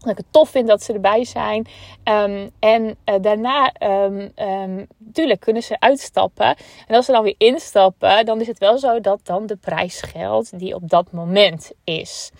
dat 0.00 0.10
ik 0.10 0.16
het 0.16 0.32
tof 0.32 0.48
vind 0.48 0.68
dat 0.68 0.82
ze 0.82 0.92
erbij 0.92 1.24
zijn. 1.24 1.66
Um, 2.04 2.50
en 2.58 2.96
uh, 3.04 3.14
daarna, 3.20 3.72
um, 3.82 4.32
um, 4.36 4.86
tuurlijk, 5.12 5.40
kunnen 5.40 5.62
ze 5.62 5.80
uitstappen. 5.80 6.56
En 6.86 6.94
als 6.94 7.04
ze 7.04 7.12
dan 7.12 7.22
weer 7.22 7.34
instappen, 7.38 8.24
dan 8.24 8.40
is 8.40 8.46
het 8.46 8.58
wel 8.58 8.78
zo 8.78 9.00
dat 9.00 9.20
dan 9.22 9.46
de 9.46 9.56
prijs 9.56 10.00
geldt 10.00 10.58
die 10.58 10.74
op 10.74 10.88
dat 10.88 11.12
moment 11.12 11.72
is. 11.84 12.30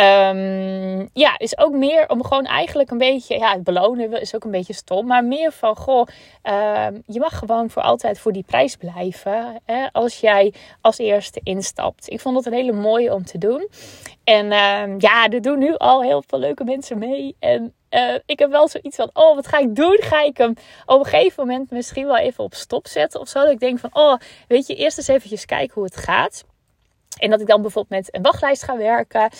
Um, 0.00 1.08
ja, 1.12 1.38
is 1.38 1.58
ook 1.58 1.72
meer 1.72 2.08
om 2.08 2.24
gewoon 2.24 2.44
eigenlijk 2.44 2.90
een 2.90 2.98
beetje, 2.98 3.38
ja, 3.38 3.52
het 3.52 3.64
belonen 3.64 4.20
is 4.20 4.34
ook 4.34 4.44
een 4.44 4.50
beetje 4.50 4.72
stom, 4.72 5.06
maar 5.06 5.24
meer 5.24 5.52
van, 5.52 5.76
goh, 5.76 6.06
um, 6.42 7.02
je 7.06 7.18
mag 7.18 7.38
gewoon 7.38 7.70
voor 7.70 7.82
altijd 7.82 8.18
voor 8.18 8.32
die 8.32 8.44
prijs 8.46 8.76
blijven 8.76 9.60
hè, 9.64 9.86
als 9.92 10.20
jij 10.20 10.54
als 10.80 10.98
eerste 10.98 11.40
instapt. 11.42 12.10
Ik 12.10 12.20
vond 12.20 12.36
het 12.36 12.46
een 12.46 12.52
hele 12.52 12.72
mooie 12.72 13.14
om 13.14 13.24
te 13.24 13.38
doen. 13.38 13.68
En 14.24 14.52
um, 14.52 14.96
ja, 14.98 15.28
er 15.28 15.42
doen 15.42 15.58
nu 15.58 15.76
al 15.76 16.02
heel 16.02 16.22
veel 16.26 16.38
leuke 16.38 16.64
mensen 16.64 16.98
mee. 16.98 17.36
En 17.38 17.74
uh, 17.90 18.14
ik 18.26 18.38
heb 18.38 18.50
wel 18.50 18.68
zoiets 18.68 18.96
van, 18.96 19.10
oh, 19.12 19.34
wat 19.34 19.46
ga 19.46 19.58
ik 19.58 19.76
doen? 19.76 19.96
Ga 20.00 20.22
ik 20.22 20.36
hem 20.36 20.54
op 20.86 20.98
een 20.98 21.06
gegeven 21.06 21.46
moment 21.46 21.70
misschien 21.70 22.06
wel 22.06 22.18
even 22.18 22.44
op 22.44 22.54
stop 22.54 22.86
zetten 22.86 23.20
of 23.20 23.28
zo? 23.28 23.40
Dat 23.40 23.52
ik 23.52 23.60
denk 23.60 23.78
van, 23.78 23.90
oh, 23.92 24.16
weet 24.48 24.66
je, 24.66 24.74
eerst 24.74 24.98
eens 24.98 25.08
eventjes 25.08 25.44
kijken 25.44 25.74
hoe 25.74 25.84
het 25.84 25.96
gaat. 25.96 26.44
En 27.18 27.30
dat 27.30 27.40
ik 27.40 27.46
dan 27.46 27.62
bijvoorbeeld 27.62 28.00
met 28.00 28.14
een 28.14 28.22
wachtlijst 28.22 28.62
ga 28.62 28.76
werken. 28.76 29.30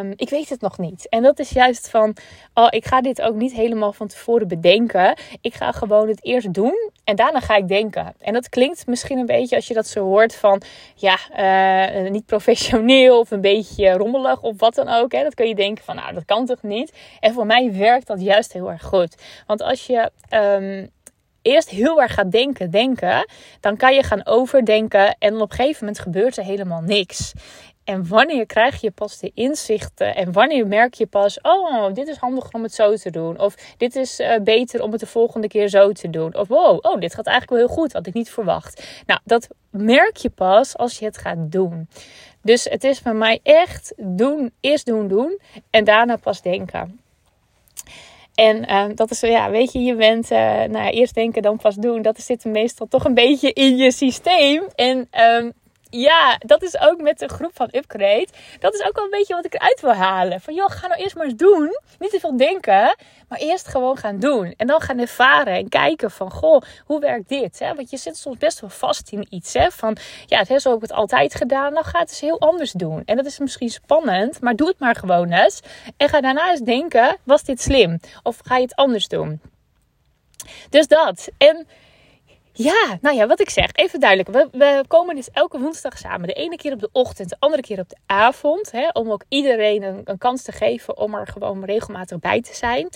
Um, 0.00 0.12
ik 0.16 0.30
weet 0.30 0.48
het 0.48 0.60
nog 0.60 0.78
niet. 0.78 1.08
En 1.08 1.22
dat 1.22 1.38
is 1.38 1.50
juist 1.50 1.90
van, 1.90 2.16
oh, 2.54 2.66
ik 2.70 2.86
ga 2.86 3.00
dit 3.00 3.22
ook 3.22 3.34
niet 3.34 3.52
helemaal 3.52 3.92
van 3.92 4.06
tevoren 4.06 4.48
bedenken. 4.48 5.18
Ik 5.40 5.54
ga 5.54 5.72
gewoon 5.72 6.08
het 6.08 6.24
eerst 6.24 6.52
doen 6.52 6.90
en 7.04 7.16
daarna 7.16 7.40
ga 7.40 7.56
ik 7.56 7.68
denken. 7.68 8.14
En 8.20 8.32
dat 8.32 8.48
klinkt 8.48 8.86
misschien 8.86 9.18
een 9.18 9.26
beetje 9.26 9.56
als 9.56 9.68
je 9.68 9.74
dat 9.74 9.86
zo 9.86 10.04
hoort 10.04 10.34
van, 10.34 10.62
ja, 10.94 11.18
uh, 11.38 12.10
niet 12.10 12.26
professioneel 12.26 13.18
of 13.18 13.30
een 13.30 13.40
beetje 13.40 13.92
rommelig 13.92 14.42
of 14.42 14.58
wat 14.58 14.74
dan 14.74 14.88
ook. 14.88 15.12
Hè. 15.12 15.22
Dat 15.22 15.34
kun 15.34 15.48
je 15.48 15.54
denken 15.54 15.84
van, 15.84 15.96
nou, 15.96 16.14
dat 16.14 16.24
kan 16.24 16.46
toch 16.46 16.62
niet? 16.62 16.92
En 17.20 17.32
voor 17.32 17.46
mij 17.46 17.72
werkt 17.72 18.06
dat 18.06 18.20
juist 18.20 18.52
heel 18.52 18.70
erg 18.70 18.82
goed. 18.82 19.16
Want 19.46 19.62
als 19.62 19.86
je 19.86 20.10
um, 20.30 20.90
eerst 21.42 21.68
heel 21.68 22.02
erg 22.02 22.14
gaat 22.14 22.32
denken, 22.32 22.70
denken, 22.70 23.26
dan 23.60 23.76
kan 23.76 23.94
je 23.94 24.02
gaan 24.02 24.26
overdenken 24.26 25.16
en 25.18 25.34
op 25.34 25.50
een 25.50 25.56
gegeven 25.56 25.84
moment 25.84 26.02
gebeurt 26.02 26.36
er 26.36 26.44
helemaal 26.44 26.80
niks. 26.80 27.32
En 27.88 28.08
wanneer 28.08 28.46
krijg 28.46 28.80
je 28.80 28.90
pas 28.90 29.18
de 29.18 29.30
inzichten? 29.34 30.14
En 30.14 30.32
wanneer 30.32 30.66
merk 30.66 30.94
je 30.94 31.06
pas, 31.06 31.40
oh, 31.40 31.94
dit 31.94 32.08
is 32.08 32.16
handig 32.16 32.52
om 32.52 32.62
het 32.62 32.74
zo 32.74 32.96
te 32.96 33.10
doen. 33.10 33.38
Of 33.38 33.54
dit 33.76 33.96
is 33.96 34.20
uh, 34.20 34.36
beter 34.42 34.82
om 34.82 34.90
het 34.90 35.00
de 35.00 35.06
volgende 35.06 35.48
keer 35.48 35.68
zo 35.68 35.92
te 35.92 36.10
doen. 36.10 36.36
Of 36.36 36.48
wow, 36.48 36.78
oh, 36.82 37.00
dit 37.00 37.14
gaat 37.14 37.26
eigenlijk 37.26 37.58
wel 37.58 37.68
heel 37.68 37.76
goed, 37.76 37.92
had 37.92 38.06
ik 38.06 38.14
niet 38.14 38.30
verwacht. 38.30 39.02
Nou, 39.06 39.20
dat 39.24 39.48
merk 39.70 40.16
je 40.16 40.30
pas 40.30 40.76
als 40.76 40.98
je 40.98 41.04
het 41.04 41.18
gaat 41.18 41.52
doen. 41.52 41.88
Dus 42.42 42.64
het 42.64 42.84
is 42.84 43.02
bij 43.02 43.14
mij 43.14 43.40
echt 43.42 43.92
doen, 43.96 44.52
eerst 44.60 44.86
doen, 44.86 45.08
doen. 45.08 45.40
En 45.70 45.84
daarna 45.84 46.16
pas 46.16 46.42
denken. 46.42 47.00
En 48.38 48.70
uh, 48.70 48.84
dat 48.94 49.10
is, 49.10 49.20
ja, 49.20 49.50
weet 49.50 49.72
je, 49.72 49.78
je 49.78 49.94
bent, 49.94 50.30
uh, 50.30 50.38
nou 50.38 50.72
ja, 50.72 50.90
eerst 50.90 51.14
denken, 51.14 51.42
dan 51.42 51.56
pas 51.56 51.74
doen. 51.74 52.02
Dat 52.02 52.20
zit 52.20 52.44
meestal 52.44 52.86
toch 52.86 53.04
een 53.04 53.14
beetje 53.14 53.52
in 53.52 53.76
je 53.76 53.92
systeem. 53.92 54.62
En 54.74 55.08
um, 55.36 55.52
ja, 55.90 56.36
dat 56.38 56.62
is 56.62 56.78
ook 56.80 57.00
met 57.00 57.18
de 57.18 57.28
groep 57.28 57.50
van 57.54 57.68
Upgrade. 57.72 58.28
Dat 58.60 58.74
is 58.74 58.82
ook 58.86 58.94
wel 58.94 59.04
een 59.04 59.10
beetje 59.10 59.34
wat 59.34 59.44
ik 59.44 59.54
eruit 59.54 59.80
wil 59.80 59.94
halen. 59.94 60.40
Van 60.40 60.54
joh, 60.54 60.70
ga 60.70 60.86
nou 60.86 61.00
eerst 61.00 61.16
maar 61.16 61.24
eens 61.24 61.36
doen. 61.36 61.78
Niet 61.98 62.10
te 62.10 62.20
veel 62.20 62.36
denken, 62.36 62.96
maar 63.28 63.38
eerst 63.38 63.68
gewoon 63.68 63.96
gaan 63.96 64.18
doen. 64.18 64.54
En 64.56 64.66
dan 64.66 64.80
gaan 64.80 64.98
ervaren 64.98 65.54
en 65.54 65.68
kijken 65.68 66.10
van 66.10 66.30
goh, 66.30 66.62
hoe 66.84 67.00
werkt 67.00 67.28
dit? 67.28 67.58
Want 67.58 67.90
je 67.90 67.96
zit 67.96 68.16
soms 68.16 68.38
best 68.38 68.60
wel 68.60 68.70
vast 68.70 69.12
in 69.12 69.26
iets. 69.30 69.52
Hè? 69.52 69.70
Van 69.70 69.96
ja, 70.26 70.44
het, 70.46 70.62
zo 70.62 70.68
heb 70.68 70.76
ik 70.76 70.88
het 70.88 70.98
altijd 70.98 71.34
gedaan. 71.34 71.72
Nou 71.72 71.84
ga 71.84 71.98
het 71.98 72.08
eens 72.08 72.20
heel 72.20 72.40
anders 72.40 72.72
doen. 72.72 73.02
En 73.04 73.16
dat 73.16 73.26
is 73.26 73.38
misschien 73.38 73.70
spannend, 73.70 74.40
maar 74.40 74.56
doe 74.56 74.68
het 74.68 74.78
maar 74.78 74.96
gewoon 74.96 75.32
eens. 75.32 75.60
En 75.96 76.08
ga 76.08 76.20
daarna 76.20 76.50
eens 76.50 76.60
denken, 76.60 77.16
was 77.22 77.42
dit 77.42 77.60
slim? 77.60 78.00
Of 78.22 78.38
ga 78.42 78.56
je 78.56 78.62
het 78.62 78.74
anders 78.74 79.08
doen? 79.08 79.40
Dus 80.70 80.86
dat. 80.86 81.28
En 81.38 81.66
ja, 82.58 82.98
nou 83.00 83.16
ja, 83.16 83.26
wat 83.26 83.40
ik 83.40 83.50
zeg, 83.50 83.72
even 83.72 84.00
duidelijk. 84.00 84.48
We, 84.52 84.84
komen 84.86 85.14
dus 85.14 85.30
elke 85.30 85.58
woensdag 85.58 85.98
samen. 85.98 86.26
De 86.26 86.32
ene 86.32 86.56
keer 86.56 86.72
op 86.72 86.80
de 86.80 86.88
ochtend, 86.92 87.28
de 87.28 87.36
andere 87.38 87.62
keer 87.62 87.78
op 87.80 87.88
de 87.88 87.96
avond. 88.06 88.70
Hè, 88.70 88.88
om 88.92 89.10
ook 89.10 89.24
iedereen 89.28 89.82
een, 89.82 90.00
een, 90.04 90.18
kans 90.18 90.42
te 90.42 90.52
geven 90.52 90.96
om 90.96 91.14
er 91.14 91.26
gewoon 91.26 91.64
regelmatig 91.64 92.18
bij 92.18 92.40
te 92.40 92.54
zijn. 92.54 92.88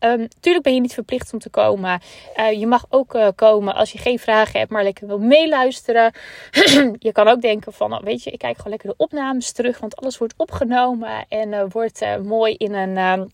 Um, 0.00 0.28
tuurlijk 0.40 0.64
ben 0.64 0.74
je 0.74 0.80
niet 0.80 0.94
verplicht 0.94 1.32
om 1.32 1.38
te 1.38 1.50
komen. 1.50 2.00
Uh, 2.36 2.52
je 2.52 2.66
mag 2.66 2.86
ook 2.88 3.14
uh, 3.14 3.28
komen 3.34 3.74
als 3.74 3.92
je 3.92 3.98
geen 3.98 4.18
vragen 4.18 4.58
hebt, 4.58 4.70
maar 4.70 4.82
lekker 4.82 5.06
wil 5.06 5.18
meeluisteren. 5.18 6.12
je 6.98 7.12
kan 7.12 7.28
ook 7.28 7.40
denken 7.40 7.72
van, 7.72 7.90
nou, 7.90 8.04
weet 8.04 8.22
je, 8.22 8.30
ik 8.30 8.38
kijk 8.38 8.56
gewoon 8.56 8.70
lekker 8.70 8.88
de 8.88 8.96
opnames 8.96 9.52
terug. 9.52 9.78
Want 9.78 9.96
alles 9.96 10.18
wordt 10.18 10.34
opgenomen 10.36 11.26
en 11.28 11.52
uh, 11.52 11.62
wordt 11.68 12.06
mooi 12.22 12.54
in 12.54 12.74
een 12.74 13.30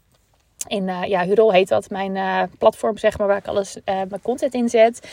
in 0.66 0.88
uh, 0.88 1.04
ja, 1.04 1.24
Hurol 1.24 1.52
heet 1.52 1.68
dat, 1.68 1.90
mijn 1.90 2.14
uh, 2.14 2.42
platform 2.58 2.98
zeg 2.98 3.18
maar, 3.18 3.26
waar 3.26 3.36
ik 3.36 3.46
alles, 3.46 3.76
uh, 3.76 3.84
mijn 3.84 4.22
content 4.22 4.54
in 4.54 4.68
zet. 4.68 5.08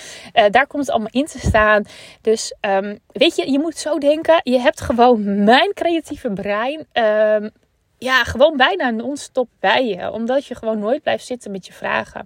daar 0.49 0.67
komt 0.67 0.85
het 0.85 0.91
allemaal 0.91 1.11
in 1.11 1.25
te 1.25 1.39
staan. 1.39 1.83
Dus 2.21 2.55
um, 2.61 2.99
weet 3.07 3.35
je, 3.35 3.51
je 3.51 3.59
moet 3.59 3.77
zo 3.77 3.97
denken. 3.97 4.41
Je 4.43 4.59
hebt 4.59 4.81
gewoon 4.81 5.43
mijn 5.43 5.73
creatieve 5.73 6.29
brein. 6.29 6.87
Um, 6.93 7.51
ja, 7.97 8.23
gewoon 8.23 8.57
bijna 8.57 8.89
non-stop 8.89 9.49
bij 9.59 9.85
je. 9.85 10.11
Omdat 10.11 10.45
je 10.45 10.55
gewoon 10.55 10.79
nooit 10.79 11.01
blijft 11.01 11.25
zitten 11.25 11.51
met 11.51 11.65
je 11.65 11.73
vragen. 11.73 12.25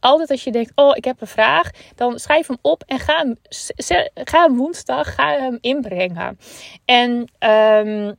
Altijd 0.00 0.30
als 0.30 0.44
je 0.44 0.52
denkt, 0.52 0.72
oh, 0.74 0.96
ik 0.96 1.04
heb 1.04 1.20
een 1.20 1.26
vraag. 1.26 1.70
Dan 1.94 2.18
schrijf 2.18 2.46
hem 2.46 2.58
op 2.62 2.82
en 2.86 2.98
ga 2.98 3.16
hem, 3.16 3.36
ga 4.14 4.42
hem 4.42 4.56
woensdag 4.56 5.14
ga 5.14 5.38
hem 5.38 5.58
inbrengen. 5.60 6.38
En... 6.84 7.28
Um, 7.86 8.16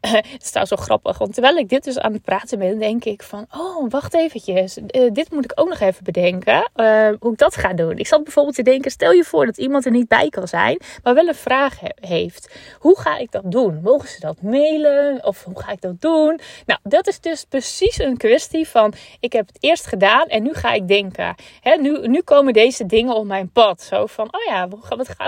het 0.08 0.52
is 0.54 0.68
zo 0.68 0.76
grappig, 0.76 1.18
want 1.18 1.32
terwijl 1.32 1.56
ik 1.56 1.68
dit 1.68 1.84
dus 1.84 1.98
aan 1.98 2.12
het 2.12 2.22
praten 2.22 2.58
ben, 2.58 2.78
denk 2.78 3.04
ik 3.04 3.22
van, 3.22 3.46
oh, 3.56 3.90
wacht 3.90 4.14
eventjes, 4.14 4.76
uh, 4.76 5.10
dit 5.12 5.30
moet 5.30 5.44
ik 5.44 5.52
ook 5.54 5.68
nog 5.68 5.80
even 5.80 6.04
bedenken, 6.04 6.70
uh, 6.76 7.08
hoe 7.20 7.32
ik 7.32 7.38
dat 7.38 7.56
ga 7.56 7.72
doen. 7.72 7.98
Ik 7.98 8.06
zat 8.06 8.24
bijvoorbeeld 8.24 8.54
te 8.54 8.62
denken, 8.62 8.90
stel 8.90 9.12
je 9.12 9.24
voor 9.24 9.46
dat 9.46 9.58
iemand 9.58 9.84
er 9.84 9.90
niet 9.90 10.08
bij 10.08 10.28
kan 10.28 10.48
zijn, 10.48 10.80
maar 11.02 11.14
wel 11.14 11.28
een 11.28 11.34
vraag 11.34 11.80
he 11.80 11.88
heeft. 12.00 12.54
Hoe 12.78 13.00
ga 13.00 13.16
ik 13.16 13.30
dat 13.32 13.42
doen? 13.44 13.80
Mogen 13.82 14.08
ze 14.08 14.20
dat 14.20 14.42
mailen? 14.42 15.24
Of 15.24 15.44
hoe 15.44 15.60
ga 15.60 15.72
ik 15.72 15.80
dat 15.80 16.00
doen? 16.00 16.40
Nou, 16.66 16.80
dat 16.82 17.06
is 17.06 17.20
dus 17.20 17.44
precies 17.44 17.98
een 17.98 18.16
kwestie 18.16 18.68
van, 18.68 18.92
ik 19.20 19.32
heb 19.32 19.46
het 19.46 19.56
eerst 19.60 19.86
gedaan 19.86 20.26
en 20.26 20.42
nu 20.42 20.54
ga 20.54 20.72
ik 20.72 20.88
denken. 20.88 21.34
Hè, 21.60 21.76
nu, 21.76 22.08
nu 22.08 22.20
komen 22.20 22.52
deze 22.52 22.86
dingen 22.86 23.14
op 23.14 23.26
mijn 23.26 23.50
pad. 23.50 23.82
Zo 23.82 24.06
van, 24.06 24.26
oh 24.26 24.44
ja, 24.48 24.68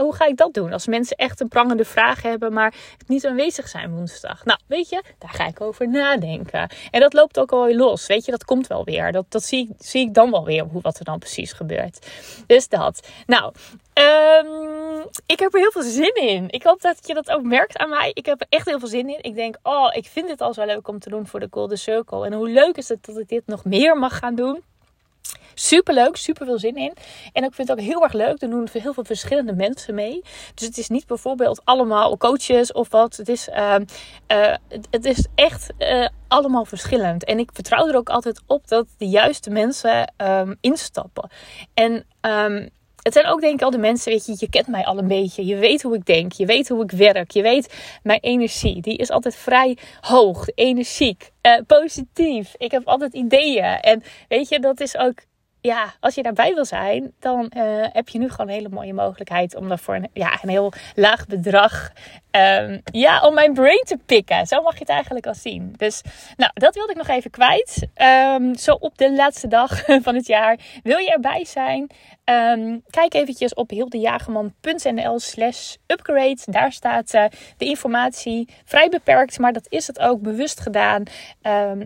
hoe 0.00 0.14
ga 0.14 0.26
ik 0.26 0.36
dat 0.36 0.54
doen? 0.54 0.72
Als 0.72 0.86
mensen 0.86 1.16
echt 1.16 1.40
een 1.40 1.48
prangende 1.48 1.84
vraag 1.84 2.22
hebben, 2.22 2.52
maar 2.52 2.74
niet 3.06 3.26
aanwezig 3.26 3.68
zijn 3.68 3.90
woensdag. 3.90 4.44
Nou, 4.44 4.58
weet 4.66 4.88
je, 4.88 5.02
daar 5.18 5.30
ga 5.30 5.46
ik 5.46 5.60
over 5.60 5.88
nadenken. 5.88 6.70
En 6.90 7.00
dat 7.00 7.12
loopt 7.12 7.38
ook 7.38 7.52
alweer 7.52 7.76
los. 7.76 8.06
Weet 8.06 8.24
je, 8.24 8.30
dat 8.30 8.44
komt 8.44 8.66
wel 8.66 8.84
weer. 8.84 9.12
Dat, 9.12 9.24
dat 9.28 9.44
zie, 9.44 9.68
zie 9.78 10.06
ik 10.06 10.14
dan 10.14 10.30
wel 10.30 10.44
weer, 10.44 10.64
hoe, 10.64 10.80
wat 10.82 10.98
er 10.98 11.04
dan 11.04 11.18
precies 11.18 11.52
gebeurt. 11.52 12.06
Dus 12.46 12.68
dat. 12.68 13.08
Nou, 13.26 13.52
um, 13.94 15.06
ik 15.26 15.38
heb 15.38 15.54
er 15.54 15.60
heel 15.60 15.72
veel 15.72 15.82
zin 15.82 16.14
in. 16.14 16.50
Ik 16.50 16.62
hoop 16.62 16.80
dat 16.80 17.06
je 17.06 17.14
dat 17.14 17.30
ook 17.30 17.42
merkt 17.42 17.78
aan 17.78 17.88
mij. 17.88 18.10
Ik 18.14 18.26
heb 18.26 18.40
er 18.40 18.46
echt 18.48 18.66
heel 18.66 18.78
veel 18.78 18.88
zin 18.88 19.08
in. 19.08 19.22
Ik 19.22 19.34
denk, 19.34 19.56
oh, 19.62 19.88
ik 19.92 20.06
vind 20.06 20.28
dit 20.28 20.40
al 20.40 20.54
zo 20.54 20.64
leuk 20.64 20.88
om 20.88 20.98
te 20.98 21.10
doen 21.10 21.26
voor 21.26 21.40
de 21.40 21.48
Golden 21.50 21.78
Circle. 21.78 22.26
En 22.26 22.32
hoe 22.32 22.48
leuk 22.48 22.76
is 22.76 22.88
het 22.88 23.04
dat 23.04 23.18
ik 23.18 23.28
dit 23.28 23.46
nog 23.46 23.64
meer 23.64 23.98
mag 23.98 24.18
gaan 24.18 24.34
doen. 24.34 24.62
Super 25.54 25.94
leuk, 25.94 26.16
super 26.16 26.46
veel 26.46 26.58
zin 26.58 26.76
in. 26.76 26.92
En 27.32 27.44
ik 27.44 27.54
vind 27.54 27.68
het 27.68 27.78
ook 27.78 27.84
heel 27.84 28.02
erg 28.02 28.12
leuk. 28.12 28.42
Er 28.42 28.50
doen 28.50 28.68
heel 28.72 28.94
veel 28.94 29.04
verschillende 29.04 29.54
mensen 29.54 29.94
mee. 29.94 30.22
Dus 30.54 30.66
het 30.66 30.78
is 30.78 30.88
niet 30.88 31.06
bijvoorbeeld 31.06 31.60
allemaal 31.64 32.16
coaches 32.16 32.72
of 32.72 32.90
wat. 32.90 33.16
Het 33.16 33.28
is, 33.28 33.48
uh, 33.48 33.76
uh, 34.32 34.54
het 34.90 35.04
is 35.04 35.26
echt 35.34 35.72
uh, 35.78 36.08
allemaal 36.28 36.64
verschillend. 36.64 37.24
En 37.24 37.38
ik 37.38 37.50
vertrouw 37.52 37.88
er 37.88 37.96
ook 37.96 38.08
altijd 38.08 38.40
op 38.46 38.68
dat 38.68 38.86
de 38.98 39.08
juiste 39.08 39.50
mensen 39.50 40.12
um, 40.16 40.56
instappen. 40.60 41.30
En 41.74 42.06
um, 42.20 42.70
het 43.02 43.12
zijn 43.12 43.26
ook 43.26 43.40
denk 43.40 43.54
ik 43.54 43.62
al 43.62 43.70
de 43.70 43.78
mensen, 43.78 44.12
weet 44.12 44.26
je, 44.26 44.34
je 44.38 44.48
kent 44.48 44.66
mij 44.66 44.84
al 44.84 44.98
een 44.98 45.08
beetje. 45.08 45.46
Je 45.46 45.56
weet 45.56 45.82
hoe 45.82 45.94
ik 45.94 46.06
denk, 46.06 46.32
je 46.32 46.46
weet 46.46 46.68
hoe 46.68 46.82
ik 46.82 46.90
werk, 46.90 47.30
je 47.30 47.42
weet 47.42 47.74
mijn 48.02 48.20
energie. 48.20 48.80
Die 48.80 48.96
is 48.96 49.10
altijd 49.10 49.36
vrij 49.36 49.76
hoog, 50.00 50.48
energiek, 50.54 51.30
uh, 51.42 51.58
positief. 51.66 52.54
Ik 52.56 52.70
heb 52.70 52.86
altijd 52.86 53.14
ideeën. 53.14 53.80
En 53.80 54.02
weet 54.28 54.48
je, 54.48 54.60
dat 54.60 54.80
is 54.80 54.96
ook 54.96 55.14
ja, 55.62 55.94
als 56.00 56.14
je 56.14 56.22
daarbij 56.22 56.54
wil 56.54 56.64
zijn, 56.64 57.12
dan 57.18 57.52
uh, 57.56 57.86
heb 57.92 58.08
je 58.08 58.18
nu 58.18 58.30
gewoon 58.30 58.48
een 58.48 58.54
hele 58.54 58.68
mooie 58.68 58.94
mogelijkheid 58.94 59.56
om 59.56 59.68
daarvoor 59.68 59.94
een, 59.94 60.08
ja, 60.12 60.38
een 60.42 60.48
heel 60.48 60.72
laag 60.94 61.26
bedrag 61.26 61.92
Ehm, 62.32 62.78
ja, 62.84 63.20
om 63.20 63.34
mijn 63.34 63.52
brain 63.52 63.82
te 63.84 63.98
pikken. 64.06 64.46
Zo 64.46 64.62
mag 64.62 64.72
je 64.72 64.78
het 64.78 64.88
eigenlijk 64.88 65.26
al 65.26 65.34
zien. 65.34 65.74
Dus 65.76 66.02
nou, 66.36 66.50
dat 66.54 66.74
wilde 66.74 66.92
ik 66.92 66.98
nog 66.98 67.08
even 67.08 67.30
kwijt. 67.30 67.86
Ehm, 67.94 68.54
zo 68.54 68.72
op 68.72 68.98
de 68.98 69.12
laatste 69.12 69.48
dag 69.48 69.84
van 70.06 70.14
het 70.14 70.26
jaar. 70.26 70.58
Wil 70.82 70.98
je 70.98 71.10
erbij 71.10 71.44
zijn? 71.44 71.90
Um, 72.24 72.82
kijk 72.90 73.14
eventjes 73.14 73.54
op 73.54 73.70
hildejagerman.nl 73.70 75.18
slash 75.20 75.74
upgrade. 75.86 76.38
Daar 76.44 76.72
staat 76.72 77.14
uh, 77.14 77.24
de 77.56 77.64
informatie 77.64 78.48
vrij 78.64 78.88
beperkt, 78.88 79.38
maar 79.38 79.52
dat 79.52 79.66
is 79.68 79.86
het 79.86 79.98
ook 79.98 80.20
bewust 80.20 80.60
gedaan. 80.60 81.02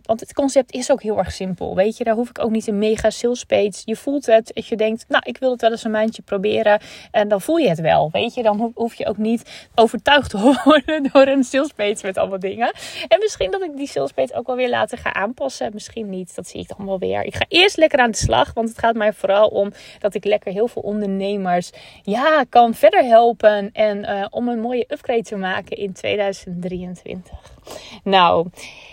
Want 0.03 0.21
het 0.21 0.35
concept 0.35 0.73
is 0.73 0.91
ook 0.91 1.03
heel 1.03 1.19
erg 1.19 1.33
simpel. 1.33 1.75
Weet 1.75 1.97
je, 1.97 2.05
daar 2.05 2.15
hoef 2.15 2.29
ik 2.29 2.38
ook 2.38 2.50
niet 2.50 2.67
een 2.67 2.79
mega 2.79 3.11
sales 3.11 3.45
page. 3.45 3.83
Je 3.85 3.97
voelt 3.97 4.26
het 4.26 4.55
als 4.55 4.69
je 4.69 4.76
denkt, 4.76 5.05
nou, 5.09 5.23
ik 5.26 5.38
wil 5.38 5.50
het 5.50 5.61
wel 5.61 5.71
eens 5.71 5.85
een 5.85 5.91
maandje 5.91 6.23
proberen. 6.23 6.81
En 7.11 7.29
dan 7.29 7.41
voel 7.41 7.57
je 7.57 7.69
het 7.69 7.81
wel. 7.81 8.09
Weet 8.12 8.35
je, 8.35 8.43
dan 8.43 8.73
hoef 8.75 8.95
je 8.95 9.07
ook 9.07 9.17
niet 9.17 9.69
overtuigd 9.75 10.33
worden 10.37 11.02
door 11.12 11.26
een 11.26 11.45
sales 11.45 11.73
page 11.73 11.99
met 12.02 12.19
allemaal 12.19 12.38
dingen. 12.38 12.73
En 13.09 13.19
misschien 13.19 13.50
dat 13.50 13.62
ik 13.62 13.76
die 13.76 13.88
sales 13.88 14.12
page 14.12 14.35
ook 14.35 14.47
wel 14.47 14.57
weer 14.57 14.69
later 14.69 14.99
ga 14.99 15.12
aanpassen. 15.12 15.71
Misschien 15.73 16.09
niet, 16.09 16.35
dat 16.35 16.49
zie 16.49 16.61
ik 16.61 16.69
dan 16.76 16.87
wel 16.87 16.99
weer. 16.99 17.25
Ik 17.25 17.35
ga 17.35 17.45
eerst 17.49 17.76
lekker 17.76 17.99
aan 17.99 18.11
de 18.11 18.16
slag, 18.16 18.52
want 18.55 18.69
het 18.69 18.78
gaat 18.78 18.95
mij 18.95 19.12
vooral 19.12 19.49
om 19.49 19.73
dat 19.99 20.14
ik 20.14 20.25
lekker 20.25 20.52
heel 20.52 20.69
veel 20.69 20.83
ondernemers 20.83 21.71
ja, 22.02 22.45
kan 22.49 22.75
verder 22.75 23.05
helpen. 23.05 23.71
En 23.73 23.99
uh, 23.99 24.26
om 24.31 24.49
een 24.49 24.61
mooie 24.61 24.87
upgrade 24.88 25.23
te 25.23 25.37
maken 25.37 25.76
in 25.76 25.93
2023. 25.93 27.33
Nou, 28.05 28.49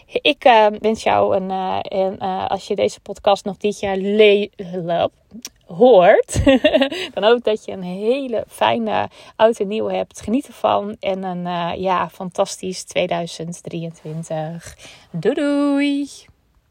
ik 0.08 0.46
uh, 0.46 0.68
wens 0.80 1.04
jou 1.04 1.36
een, 1.36 1.50
uh, 1.50 1.80
en 1.84 2.20
als 2.48 2.68
je 2.68 2.76
deze 2.76 3.00
podcast 3.00 3.46
nog 3.46 3.58
dit 3.58 3.80
jaar 3.80 3.98
le 3.98 4.50
hoort, 5.75 6.44
dan 7.13 7.24
hoop 7.24 7.38
ik 7.38 7.44
dat 7.44 7.65
je 7.65 7.72
een 7.72 7.84
hele 7.84 8.46
fijne 8.48 9.10
oud 9.36 9.60
en 9.60 9.68
nieuw 9.68 9.88
hebt. 9.88 10.22
Geniet 10.22 10.48
ervan 10.48 10.96
en 11.00 11.24
een 11.24 11.80
ja, 11.80 12.10
fantastisch 12.10 12.84
2023. 12.84 14.77
Doei 15.12 15.36
doei! 15.36 16.32